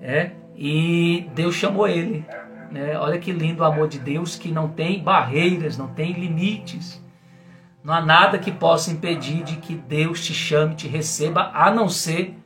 [0.00, 2.24] É, e Deus chamou ele.
[2.70, 2.96] Né?
[2.96, 7.04] Olha que lindo o amor de Deus que não tem barreiras, não tem limites.
[7.82, 11.88] Não há nada que possa impedir de que Deus te chame, te receba, a não
[11.88, 12.37] ser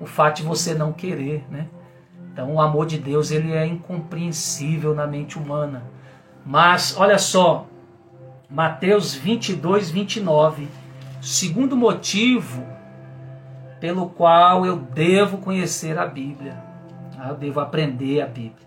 [0.00, 1.44] o fato de você não querer.
[1.50, 1.68] Né?
[2.32, 5.82] Então o amor de Deus ele é incompreensível na mente humana.
[6.44, 7.66] Mas olha só,
[8.48, 10.68] Mateus 22, 29
[11.20, 12.64] Segundo motivo
[13.80, 16.62] pelo qual eu devo conhecer a Bíblia.
[17.28, 18.66] Eu devo aprender a Bíblia.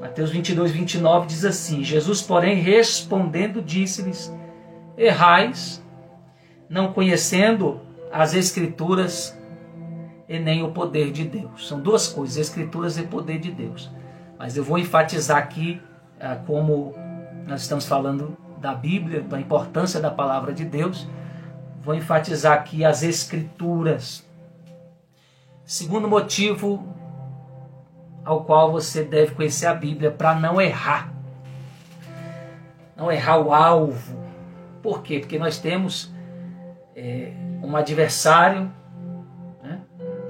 [0.00, 4.32] Mateus 22, 29 diz assim: Jesus, porém, respondendo, disse-lhes:
[4.96, 5.82] Errais,
[6.68, 7.80] não conhecendo
[8.12, 9.35] as Escrituras
[10.28, 11.68] e nem o poder de Deus.
[11.68, 13.90] São duas coisas, Escrituras e poder de Deus.
[14.38, 15.80] Mas eu vou enfatizar aqui,
[16.20, 16.94] ah, como
[17.46, 21.06] nós estamos falando da Bíblia, da importância da palavra de Deus
[21.86, 24.28] Vou enfatizar aqui as Escrituras.
[25.64, 26.84] Segundo motivo
[28.24, 31.12] ao qual você deve conhecer a Bíblia para não errar.
[32.96, 34.18] Não errar o alvo.
[34.82, 35.20] Por quê?
[35.20, 36.12] Porque nós temos
[36.96, 38.68] é, um adversário,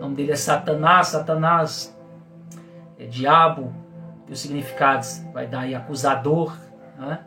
[0.07, 1.09] nome dele é Satanás.
[1.09, 1.97] Satanás
[2.99, 3.75] é diabo,
[4.29, 6.57] e os significados vai dar aí acusador,
[6.97, 7.21] né?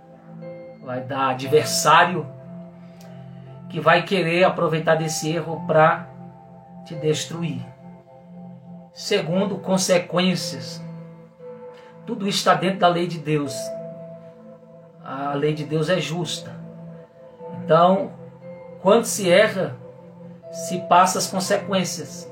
[0.81, 2.25] vai dar adversário
[3.69, 6.09] que vai querer aproveitar desse erro para
[6.85, 7.63] te destruir.
[8.91, 10.83] Segundo, consequências.
[12.05, 13.55] Tudo isso está dentro da lei de Deus.
[15.03, 16.51] A lei de Deus é justa.
[17.63, 18.11] Então,
[18.81, 19.77] quando se erra,
[20.51, 22.28] se passa as consequências.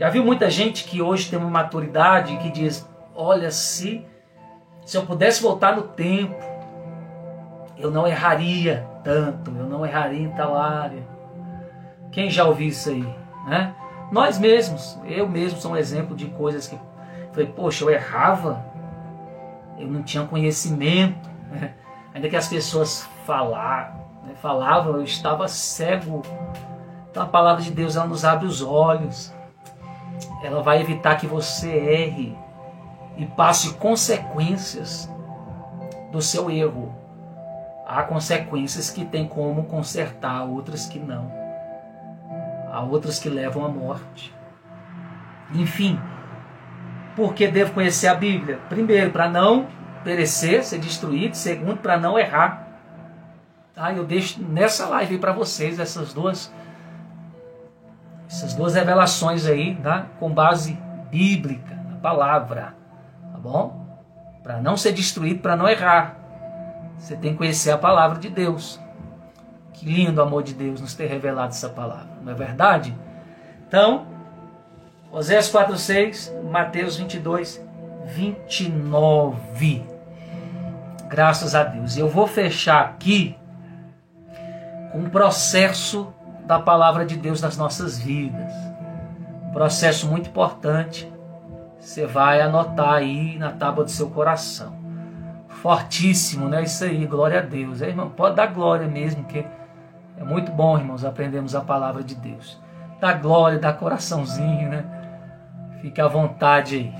[0.00, 4.02] Já viu muita gente que hoje tem uma maturidade que diz: Olha, se,
[4.82, 6.42] se eu pudesse voltar no tempo,
[7.76, 11.06] eu não erraria tanto, eu não erraria em tal área.
[12.10, 13.06] Quem já ouviu isso aí?
[13.46, 13.74] Né?
[14.10, 16.78] Nós mesmos, eu mesmo sou um exemplo de coisas que
[17.30, 18.64] falei, poxa, eu errava,
[19.78, 21.74] eu não tinha conhecimento, né?
[22.14, 24.32] ainda que as pessoas falavam, né?
[24.40, 26.22] falavam, eu estava cego.
[27.10, 29.38] Então a palavra de Deus ela nos abre os olhos,
[30.42, 32.36] ela vai evitar que você erre
[33.16, 35.10] e passe consequências
[36.10, 37.00] do seu erro
[37.90, 41.30] há consequências que tem como consertar, outras que não.
[42.70, 44.32] Há outras que levam à morte.
[45.52, 45.98] Enfim,
[47.16, 48.60] por que devo conhecer a Bíblia?
[48.68, 49.66] Primeiro, para não
[50.04, 51.34] perecer, ser destruído.
[51.34, 52.68] Segundo, para não errar.
[53.74, 53.92] Tá?
[53.92, 56.52] Eu deixo nessa live para vocês essas duas
[58.30, 60.06] essas duas revelações aí, tá?
[60.20, 60.78] com base
[61.10, 62.76] bíblica, na palavra,
[63.32, 63.84] tá bom?
[64.40, 66.16] Para não ser destruído, para não errar.
[66.96, 68.78] Você tem que conhecer a palavra de Deus.
[69.72, 72.96] Que lindo o amor de Deus nos ter revelado essa palavra, não é verdade?
[73.66, 74.06] Então,
[75.10, 77.60] Oséias 4,6, Mateus 22,
[78.04, 79.84] 29.
[81.08, 81.96] Graças a Deus.
[81.96, 83.36] Eu vou fechar aqui
[84.92, 86.14] com um processo
[86.50, 88.52] da palavra de Deus nas nossas vidas.
[89.52, 91.10] Processo muito importante.
[91.78, 94.76] você vai anotar aí na tábua do seu coração.
[95.48, 96.64] Fortíssimo, né?
[96.64, 97.80] Isso aí, glória a Deus.
[97.80, 99.46] É, irmão, pode dar glória mesmo, que
[100.18, 102.60] é muito bom, irmãos, aprendermos a palavra de Deus.
[103.00, 104.84] Dá glória, dá coraçãozinho, né?
[105.80, 106.94] Fique à vontade aí.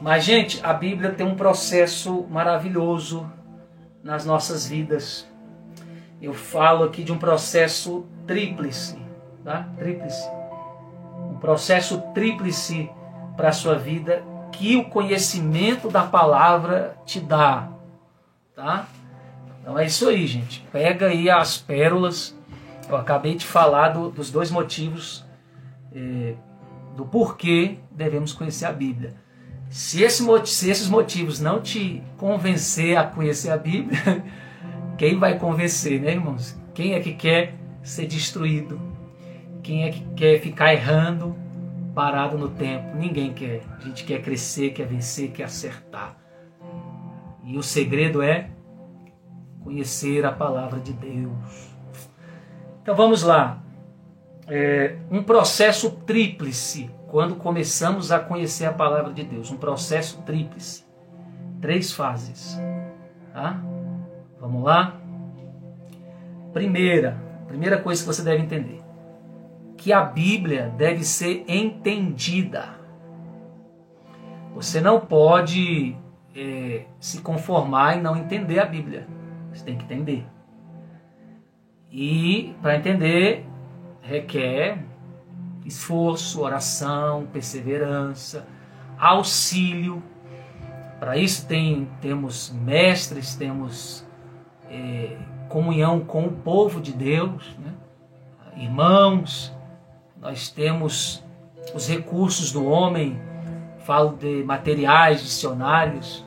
[0.00, 3.28] Mas, gente, a Bíblia tem um processo maravilhoso
[4.00, 5.28] nas nossas vidas.
[6.20, 8.98] Eu falo aqui de um processo tríplice,
[9.44, 9.68] tá?
[9.78, 10.28] Tríplice.
[11.30, 12.90] Um processo tríplice
[13.36, 17.68] para a sua vida que o conhecimento da palavra te dá,
[18.54, 18.86] tá?
[19.60, 20.60] Então é isso aí, gente.
[20.72, 22.36] Pega aí as pérolas.
[22.88, 25.24] Eu acabei de falar do, dos dois motivos
[25.94, 26.34] eh,
[26.96, 29.14] do porquê devemos conhecer a Bíblia.
[29.68, 34.24] Se, esse, se esses motivos não te convencer a conhecer a Bíblia,
[35.00, 36.54] quem vai convencer, né, irmãos?
[36.74, 38.78] Quem é que quer ser destruído?
[39.62, 41.34] Quem é que quer ficar errando,
[41.94, 42.94] parado no tempo?
[42.94, 43.62] Ninguém quer.
[43.78, 46.18] A gente quer crescer, quer vencer, quer acertar.
[47.42, 48.50] E o segredo é
[49.64, 51.70] conhecer a palavra de Deus.
[52.82, 53.62] Então vamos lá.
[54.46, 59.50] É um processo tríplice quando começamos a conhecer a palavra de Deus.
[59.50, 60.84] Um processo tríplice.
[61.58, 62.60] Três fases.
[63.32, 63.79] Tá?
[64.40, 64.96] Vamos lá?
[66.52, 67.16] Primeira,
[67.46, 68.80] primeira coisa que você deve entender.
[69.76, 72.80] Que a Bíblia deve ser entendida.
[74.54, 75.96] Você não pode
[76.34, 79.06] é, se conformar e não entender a Bíblia.
[79.52, 80.26] Você tem que entender.
[81.90, 83.46] E para entender
[84.00, 84.78] requer
[85.64, 88.46] esforço, oração, perseverança,
[88.98, 90.02] auxílio.
[90.98, 94.06] Para isso tem, temos mestres, temos
[94.70, 95.16] é,
[95.48, 97.72] comunhão com o povo de Deus, né?
[98.56, 99.52] irmãos,
[100.20, 101.22] nós temos
[101.74, 103.20] os recursos do homem,
[103.84, 106.24] falo de materiais, dicionários,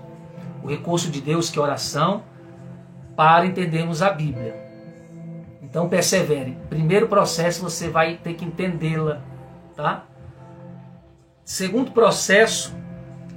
[0.64, 2.24] o recurso de Deus que é oração,
[3.16, 4.56] para entendermos a Bíblia.
[5.62, 6.58] Então persevere.
[6.70, 9.22] Primeiro processo você vai ter que entendê-la,
[9.76, 10.06] tá?
[11.44, 12.76] Segundo processo,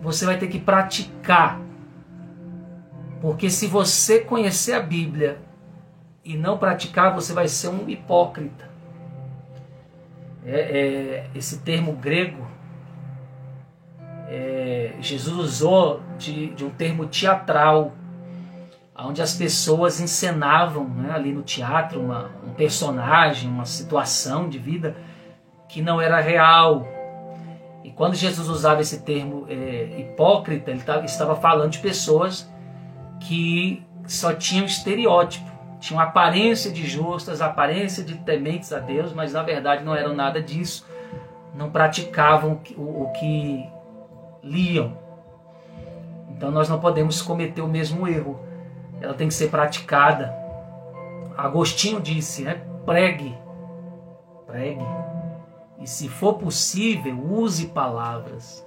[0.02, 1.60] você vai ter que praticar.
[3.20, 5.38] Porque se você conhecer a Bíblia
[6.24, 8.68] e não praticar, você vai ser um hipócrita.
[10.44, 12.46] É, é, esse termo grego,
[14.28, 17.92] é, Jesus usou de, de um termo teatral
[18.98, 24.96] onde as pessoas encenavam né, ali no teatro uma, um personagem, uma situação de vida
[25.68, 26.86] que não era real.
[27.84, 32.48] E quando Jesus usava esse termo é, hipócrita, ele estava falando de pessoas
[33.26, 35.50] que só tinham estereótipo,
[35.80, 40.40] tinham aparência de justas, aparência de tementes a Deus, mas na verdade não eram nada
[40.40, 40.86] disso,
[41.54, 43.66] não praticavam o, o que
[44.42, 44.96] liam.
[46.30, 48.46] Então nós não podemos cometer o mesmo erro
[49.00, 50.34] ela tem que ser praticada.
[51.36, 52.62] Agostinho disse, né?
[52.84, 53.36] Pregue,
[54.46, 54.84] pregue.
[55.78, 58.66] E se for possível, use palavras,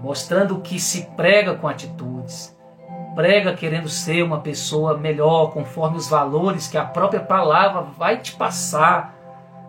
[0.00, 2.53] mostrando que se prega com atitudes.
[3.14, 8.32] Prega querendo ser uma pessoa melhor, conforme os valores que a própria palavra vai te
[8.32, 9.14] passar.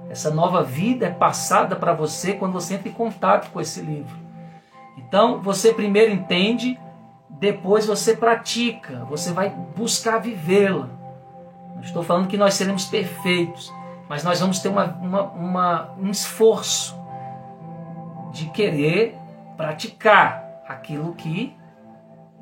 [0.09, 4.15] Essa nova vida é passada para você quando você entra em contato com esse livro.
[4.97, 6.79] Então, você primeiro entende
[7.29, 10.87] depois você pratica, você vai buscar vivê-la.
[11.75, 13.73] Não estou falando que nós seremos perfeitos,
[14.07, 16.97] mas nós vamos ter uma, uma, uma, um esforço
[18.31, 19.17] de querer
[19.57, 21.55] praticar aquilo que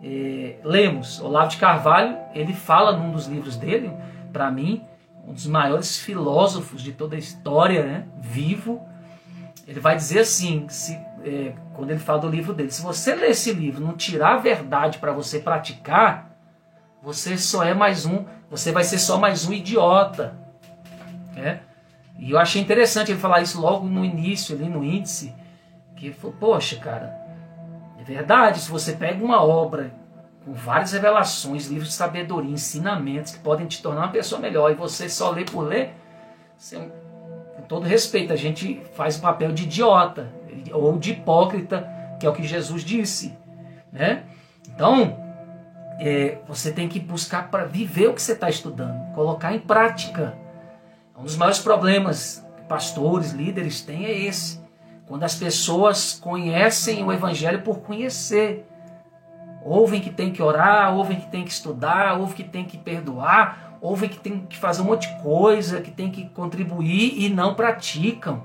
[0.04, 1.22] eh, lemos.
[1.22, 3.91] Olavo de Carvalho, ele fala num dos livros dele,
[4.32, 4.86] para mim,
[5.26, 8.86] um dos maiores filósofos de toda a história, né, vivo.
[9.66, 10.93] Ele vai dizer assim: se
[11.24, 14.38] é, quando ele fala do livro dele, se você ler esse livro, não tirar a
[14.38, 16.36] verdade para você praticar,
[17.01, 20.38] você só é mais um, você vai ser só mais um idiota.
[21.36, 21.60] É?
[22.20, 25.34] E eu achei interessante ele falar isso logo no início, ali no índice,
[25.95, 27.22] que falou, poxa, cara,
[28.04, 29.93] é verdade, se você pega uma obra
[30.43, 34.76] com várias revelações, livros de sabedoria, ensinamentos que podem te tornar uma pessoa melhor, e
[34.76, 35.93] você só lê por ler,
[36.58, 36.78] você,
[37.56, 40.30] com todo respeito, a gente faz o papel de idiota
[40.74, 41.89] ou de hipócrita,
[42.20, 43.34] que é o que Jesus disse.
[43.89, 44.24] Né?
[44.68, 45.18] Então,
[45.97, 50.38] é, você tem que buscar para viver o que você está estudando, colocar em prática.
[51.18, 54.62] Um dos maiores problemas que pastores, líderes têm é esse.
[55.08, 58.66] Quando as pessoas conhecem o Evangelho por conhecer.
[59.64, 63.78] Ouvem que tem que orar, ouvem que tem que estudar, ouvem que tem que perdoar,
[63.82, 67.56] ouvem que tem que fazer um monte de coisa, que tem que contribuir e não
[67.56, 68.43] praticam.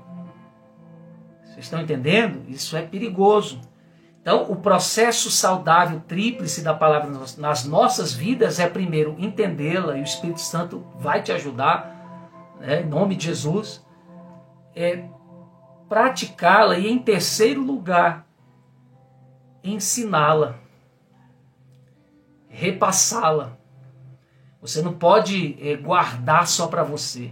[1.43, 2.43] Vocês estão entendendo?
[2.47, 3.59] Isso é perigoso.
[4.21, 10.03] Então, o processo saudável tríplice da palavra nas nossas vidas é primeiro entendê-la e o
[10.03, 13.83] Espírito Santo vai te ajudar, né, em nome de Jesus,
[14.75, 15.05] é
[15.89, 18.25] praticá-la e, em terceiro lugar,
[19.63, 20.55] ensiná-la,
[22.47, 23.57] repassá-la.
[24.61, 27.31] Você não pode é, guardar só para você.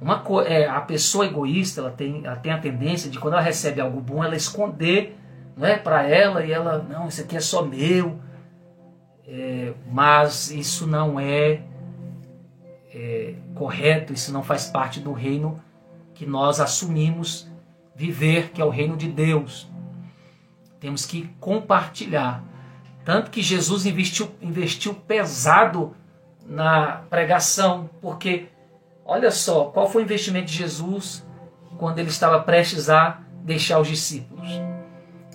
[0.00, 3.80] Uma, é, a pessoa egoísta ela tem, ela tem a tendência de, quando ela recebe
[3.80, 5.18] algo bom, ela esconder
[5.56, 8.18] não é para ela e ela, não, isso aqui é só meu.
[9.28, 11.62] É, mas isso não é,
[12.94, 15.62] é correto, isso não faz parte do reino
[16.14, 17.49] que nós assumimos
[17.94, 19.68] viver, que é o reino de Deus.
[20.78, 22.42] Temos que compartilhar.
[23.04, 25.94] Tanto que Jesus investiu, investiu pesado
[26.46, 28.48] na pregação, porque
[29.04, 31.26] olha só, qual foi o investimento de Jesus
[31.78, 34.48] quando ele estava prestes a deixar os discípulos?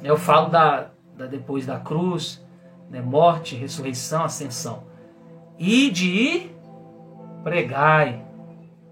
[0.03, 2.43] Eu falo da, da depois da cruz,
[2.89, 4.83] né, morte, ressurreição, ascensão.
[5.57, 6.49] E de
[7.43, 8.25] pregai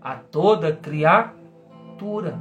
[0.02, 2.40] a toda criatura.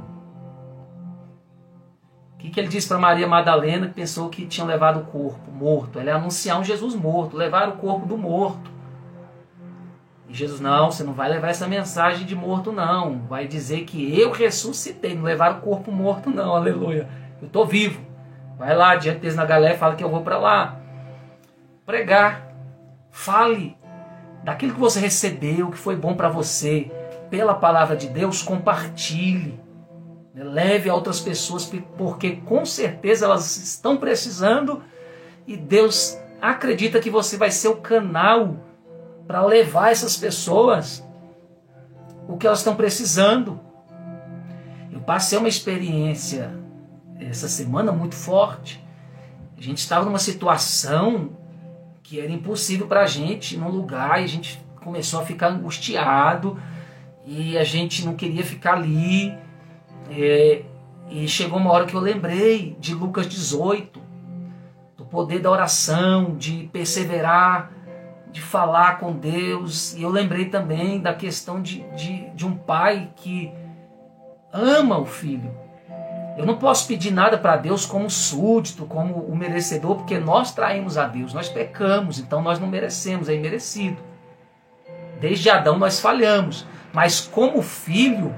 [2.43, 5.49] O que, que ele disse para Maria Madalena, que pensou que tinham levado o corpo
[5.49, 5.97] morto?
[5.97, 8.69] Ele anunciar um Jesus morto, levar o corpo do morto.
[10.27, 13.19] E Jesus, não, você não vai levar essa mensagem de morto, não.
[13.29, 17.07] Vai dizer que eu ressuscitei, não levar o corpo morto, não, aleluia.
[17.41, 18.01] Eu estou vivo.
[18.57, 20.81] Vai lá diante deles na galera fala que eu vou para lá.
[21.85, 22.53] Pregar.
[23.09, 23.77] Fale
[24.43, 26.91] daquilo que você recebeu, que foi bom para você.
[27.29, 29.62] Pela palavra de Deus, compartilhe.
[30.35, 34.83] Leve a outras pessoas, porque com certeza elas estão precisando
[35.45, 38.57] e Deus acredita que você vai ser o canal
[39.27, 41.03] para levar essas pessoas
[42.27, 43.59] o que elas estão precisando.
[44.91, 46.51] Eu passei uma experiência
[47.19, 48.83] essa semana muito forte.
[49.57, 51.31] A gente estava numa situação
[52.01, 56.59] que era impossível para a gente, num lugar, e a gente começou a ficar angustiado
[57.25, 59.33] e a gente não queria ficar ali.
[60.09, 60.63] É,
[61.09, 64.01] e chegou uma hora que eu lembrei de Lucas 18,
[64.97, 67.71] do poder da oração, de perseverar,
[68.31, 69.93] de falar com Deus.
[69.95, 73.51] E eu lembrei também da questão de, de, de um pai que
[74.51, 75.63] ama o filho
[76.35, 80.97] eu não posso pedir nada para Deus como súdito, como o merecedor, porque nós traímos
[80.97, 83.97] a Deus, nós pecamos, então nós não merecemos, é imerecido.
[85.19, 88.33] Desde Adão nós falhamos, mas como filho,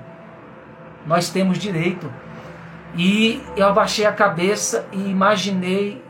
[1.06, 2.12] nós temos direito.
[2.96, 6.04] E eu abaixei a cabeça e imaginei,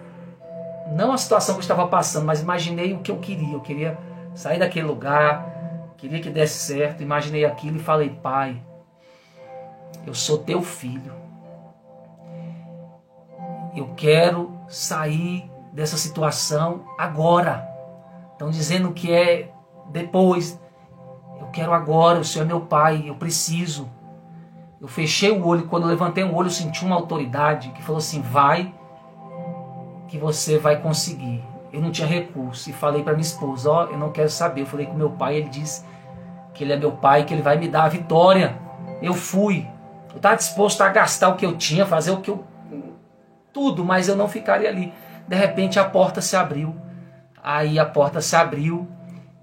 [0.96, 3.54] não a situação que eu estava passando, mas imaginei o que eu queria.
[3.54, 3.98] Eu queria
[4.36, 7.02] sair daquele lugar, queria que desse certo.
[7.02, 8.62] Imaginei aquilo e falei: Pai,
[10.06, 11.26] eu sou teu filho
[13.76, 17.68] eu quero sair dessa situação agora.
[18.32, 19.52] Estão dizendo que é
[19.90, 20.60] depois.
[21.40, 23.90] Eu quero agora, o Senhor é meu Pai, eu preciso.
[24.80, 28.00] Eu fechei o olho, quando eu levantei o olho, eu senti uma autoridade que falou
[28.00, 28.74] assim: vai,
[30.08, 31.44] que você vai conseguir.
[31.72, 32.70] Eu não tinha recurso.
[32.70, 34.62] E falei para minha esposa: ó, oh, eu não quero saber.
[34.62, 35.84] Eu falei com meu pai, ele disse
[36.54, 38.58] que ele é meu pai, que ele vai me dar a vitória.
[39.02, 39.68] Eu fui.
[40.10, 42.46] Eu estava disposto a gastar o que eu tinha, fazer o que eu
[43.56, 44.92] tudo, mas eu não ficaria ali.
[45.26, 46.76] De repente a porta se abriu.
[47.42, 48.86] Aí a porta se abriu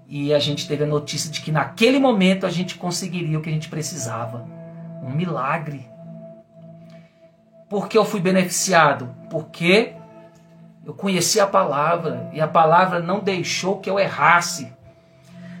[0.07, 3.49] e a gente teve a notícia de que naquele momento a gente conseguiria o que
[3.49, 4.45] a gente precisava.
[5.03, 5.87] Um milagre.
[7.69, 9.13] Por que eu fui beneficiado?
[9.29, 9.93] Porque
[10.85, 14.71] eu conheci a palavra e a palavra não deixou que eu errasse.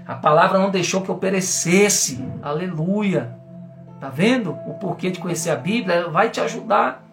[0.05, 2.23] A palavra não deixou que eu perecesse.
[2.41, 3.37] Aleluia.
[3.99, 4.51] Tá vendo?
[4.67, 7.03] O porquê de conhecer a Bíblia vai te ajudar.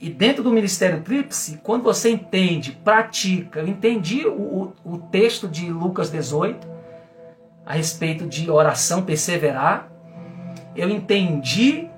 [0.00, 4.32] E dentro do Ministério Tríplice, quando você entende, pratica, eu entendi o,
[4.84, 6.66] o, o texto de Lucas 18
[7.64, 9.91] a respeito de oração perseverar,
[10.74, 11.88] eu entendi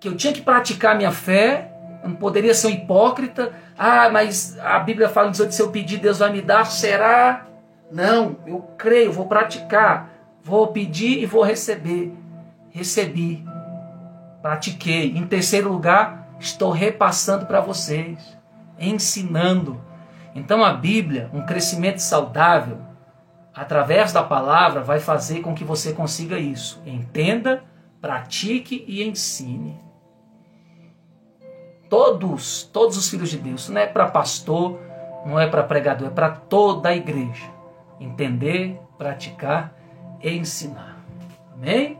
[0.00, 1.72] que eu tinha que praticar minha fé,
[2.02, 3.52] eu não poderia ser um hipócrita.
[3.76, 7.46] Ah, mas a Bíblia fala que se eu pedir, Deus vai me dar, será?
[7.90, 10.10] Não, eu creio, vou praticar,
[10.42, 12.12] vou pedir e vou receber.
[12.70, 13.44] Recebi,
[14.42, 15.16] pratiquei.
[15.16, 18.38] Em terceiro lugar, estou repassando para vocês,
[18.78, 19.80] ensinando.
[20.34, 22.78] Então a Bíblia, um crescimento saudável,
[23.54, 26.80] através da palavra, vai fazer com que você consiga isso.
[26.86, 27.64] Entenda,
[28.00, 29.78] pratique e ensine.
[31.88, 34.78] Todos, todos os filhos de Deus, não é para pastor,
[35.24, 37.50] não é para pregador, é para toda a igreja.
[37.98, 39.74] Entender, praticar
[40.22, 40.98] e ensinar.
[41.54, 41.98] Amém?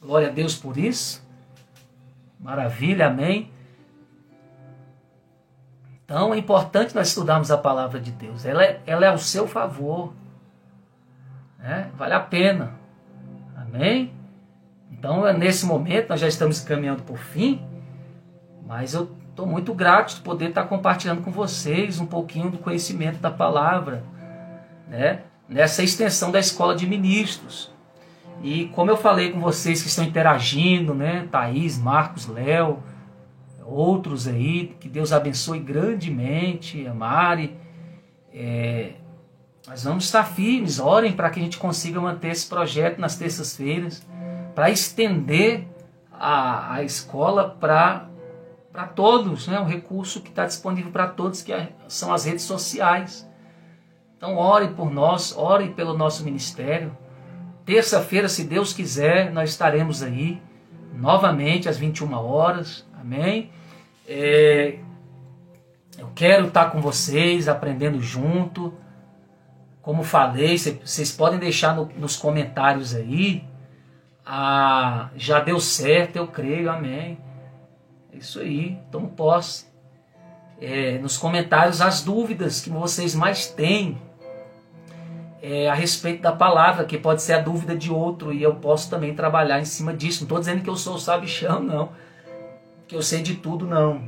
[0.00, 1.22] Glória a Deus por isso.
[2.38, 3.50] Maravilha, amém?
[6.04, 8.44] Então é importante nós estudarmos a palavra de Deus.
[8.44, 10.12] Ela é, ela é ao seu favor.
[11.58, 11.90] Né?
[11.94, 12.74] Vale a pena.
[13.56, 14.12] Amém?
[15.02, 17.60] Então, é nesse momento, nós já estamos caminhando por fim,
[18.64, 23.18] mas eu estou muito grato de poder estar compartilhando com vocês um pouquinho do conhecimento
[23.18, 24.04] da palavra,
[24.86, 25.22] né?
[25.48, 27.68] nessa extensão da escola de ministros.
[28.44, 31.26] E como eu falei com vocês que estão interagindo, né?
[31.32, 32.80] Thaís, Marcos, Léo,
[33.64, 37.56] outros aí, que Deus abençoe grandemente, a Mari.
[38.32, 38.92] É,
[39.66, 44.06] nós vamos estar firmes, orem para que a gente consiga manter esse projeto nas terças-feiras,
[44.54, 45.66] para estender
[46.12, 48.08] a, a escola para
[48.94, 49.58] todos, né?
[49.58, 53.28] um recurso que está disponível para todos, que é, são as redes sociais.
[54.16, 56.96] Então ore por nós, ore pelo nosso ministério.
[57.64, 60.40] Terça-feira, se Deus quiser, nós estaremos aí
[60.94, 62.86] novamente às 21 horas.
[63.00, 63.50] Amém?
[64.06, 64.78] É,
[65.98, 68.74] eu quero estar com vocês, aprendendo junto.
[69.80, 73.44] Como falei, vocês podem deixar no, nos comentários aí.
[74.24, 77.18] Ah, já deu certo, eu creio, amém.
[78.12, 79.66] É isso aí, tomo posse.
[80.60, 84.00] É, nos comentários as dúvidas que vocês mais têm
[85.42, 88.88] é, a respeito da palavra, que pode ser a dúvida de outro, e eu posso
[88.88, 90.20] também trabalhar em cima disso.
[90.20, 91.90] Não estou dizendo que eu sou o sabichão, não.
[92.86, 94.04] Que eu sei de tudo, não.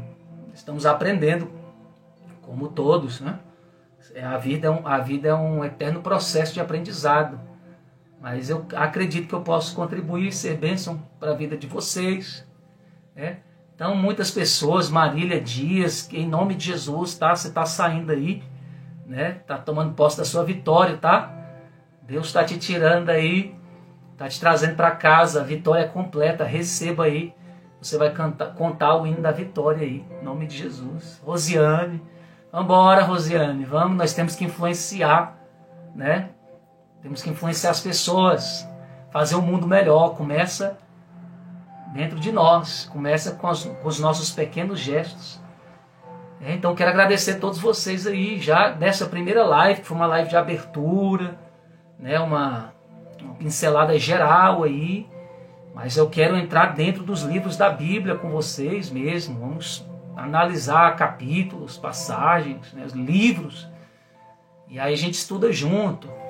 [0.55, 1.51] Estamos aprendendo,
[2.41, 3.41] como todos, né?
[4.15, 7.41] É, a vida, é um, a vida é um eterno processo de aprendizado.
[8.25, 12.43] Mas eu acredito que eu posso contribuir, ser bênção para a vida de vocês.
[13.15, 13.41] Né?
[13.75, 17.37] Então, muitas pessoas, Marília Dias, em nome de Jesus, tá?
[17.37, 18.43] Você está saindo aí,
[19.07, 19.33] né?
[19.47, 21.37] Tá tomando posse da sua vitória, tá?
[22.01, 23.55] Deus está te tirando aí,
[24.13, 26.45] está te trazendo para casa, vitória completa.
[26.45, 27.35] Receba aí.
[27.79, 31.21] Você vai cantar, contar o hino da vitória aí, em nome de Jesus.
[31.23, 32.01] Rosiane,
[32.51, 35.37] Vambora, Rosiane, vamos, nós temos que influenciar,
[35.95, 36.31] né?
[37.05, 38.67] Temos que influenciar as pessoas,
[39.11, 40.17] fazer o um mundo melhor.
[40.17, 40.79] Começa
[41.93, 45.39] dentro de nós, começa com, as, com os nossos pequenos gestos.
[46.41, 50.07] É, então quero agradecer a todos vocês aí, já nessa primeira live, que foi uma
[50.07, 51.39] live de abertura,
[51.99, 52.19] né?
[52.19, 52.73] Uma,
[53.21, 55.07] uma pincelada geral aí.
[55.75, 59.39] Mas eu quero entrar dentro dos livros da Bíblia com vocês mesmo.
[59.39, 59.87] Vamos
[60.17, 63.69] analisar capítulos, passagens, né, livros.
[64.69, 66.24] E aí a gente estuda junto.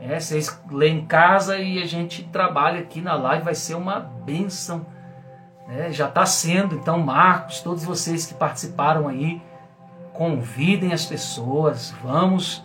[0.00, 0.18] Né?
[0.18, 4.86] Vocês lêem em casa e a gente trabalha aqui na live, vai ser uma benção.
[5.66, 5.92] Né?
[5.92, 9.42] Já está sendo, então, Marcos, todos vocês que participaram aí,
[10.12, 12.64] convidem as pessoas, vamos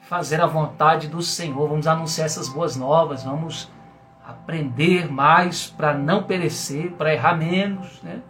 [0.00, 3.70] fazer a vontade do Senhor, vamos anunciar essas boas novas, vamos
[4.26, 8.20] aprender mais para não perecer, para errar menos, né?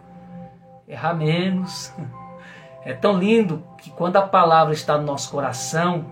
[0.87, 1.93] errar menos.
[2.81, 6.05] É tão lindo que quando a palavra está no nosso coração,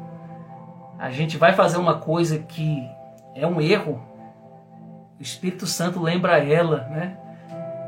[0.98, 2.90] a gente vai fazer uma coisa que
[3.36, 4.02] é um erro.
[5.20, 7.18] O Espírito Santo lembra ela, né?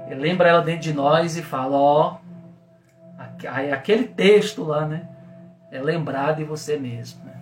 [0.08, 2.18] Ele lembra ela dentro de nós e fala: Ó,
[3.72, 5.08] aquele texto lá, né?
[5.72, 7.24] É lembrado de você mesmo.
[7.24, 7.34] Né?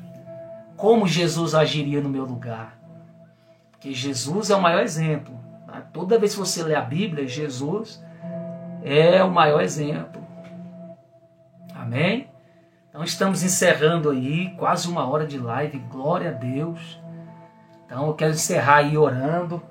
[0.75, 2.77] Como Jesus agiria no meu lugar?
[3.71, 5.33] Porque Jesus é o maior exemplo.
[5.65, 5.81] Tá?
[5.93, 8.03] Toda vez que você lê a Bíblia, Jesus
[8.83, 10.21] é o maior exemplo.
[11.73, 12.29] Amém?
[12.97, 16.99] Então estamos encerrando aí quase uma hora de live, glória a Deus.
[17.85, 19.61] Então eu quero encerrar aí orando.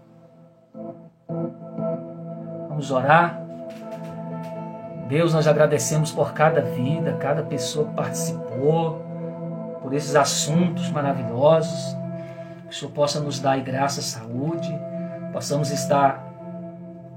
[2.68, 3.42] Vamos orar.
[5.08, 9.04] Deus, nós agradecemos por cada vida, cada pessoa que participou,
[9.82, 11.96] por esses assuntos maravilhosos.
[12.68, 14.72] Que o Senhor possa nos dar graça, saúde,
[15.32, 16.24] possamos estar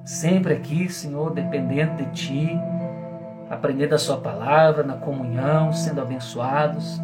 [0.03, 2.60] sempre aqui, Senhor, dependendo de Ti,
[3.50, 7.02] aprendendo a Sua palavra, na comunhão, sendo abençoados.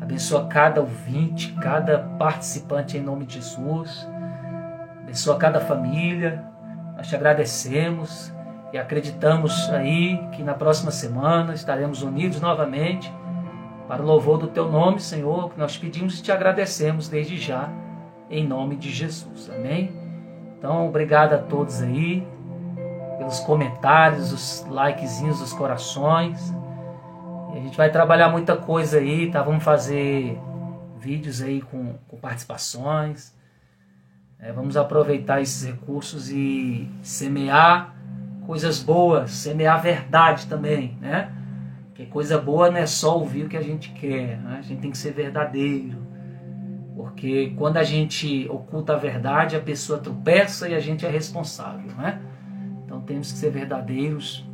[0.00, 4.08] Abençoa cada ouvinte, cada participante em nome de Jesus.
[5.02, 6.44] Abençoa cada família.
[6.96, 8.32] Nós te agradecemos
[8.72, 13.12] e acreditamos aí que na próxima semana estaremos unidos novamente
[13.88, 17.68] para o louvor do teu nome, Senhor, que nós pedimos e te agradecemos desde já,
[18.30, 19.50] em nome de Jesus.
[19.50, 19.92] Amém?
[20.58, 22.26] Então, obrigado a todos aí
[23.18, 26.52] pelos comentários, os likezinhos dos corações.
[27.54, 29.42] E a gente vai trabalhar muita coisa aí, tá?
[29.42, 30.38] Vamos fazer
[30.98, 33.34] vídeos aí com, com participações.
[34.38, 37.94] É, vamos aproveitar esses recursos e semear
[38.46, 41.32] coisas boas, semear verdade também, né?
[41.88, 44.56] Porque coisa boa não é só ouvir o que a gente quer, né?
[44.58, 46.06] a gente tem que ser verdadeiro.
[46.94, 51.90] Porque quando a gente oculta a verdade, a pessoa tropeça e a gente é responsável,
[51.96, 52.20] né?
[53.06, 54.44] Temos que ser verdadeiros,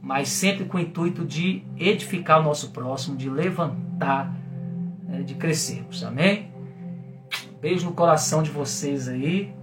[0.00, 4.34] mas sempre com o intuito de edificar o nosso próximo, de levantar,
[5.02, 6.04] né, de crescermos.
[6.04, 6.52] Amém?
[7.60, 9.54] Beijo no coração de vocês aí.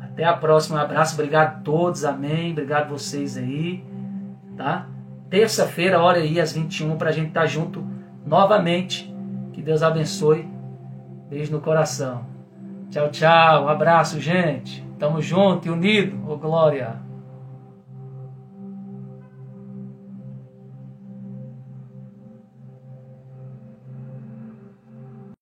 [0.00, 0.78] Até a próxima.
[0.78, 1.14] Um abraço.
[1.14, 2.04] Obrigado a todos.
[2.04, 2.52] Amém.
[2.52, 3.82] Obrigado a vocês aí.
[4.56, 4.86] Tá?
[5.28, 7.84] Terça-feira, hora aí, às 21, para a gente estar tá junto
[8.24, 9.12] novamente.
[9.52, 10.48] Que Deus abençoe.
[11.28, 12.24] Beijo no coração.
[12.90, 13.64] Tchau, tchau.
[13.64, 14.86] Um abraço, gente.
[14.96, 16.30] Tamo junto e unido.
[16.30, 17.03] Ô, glória.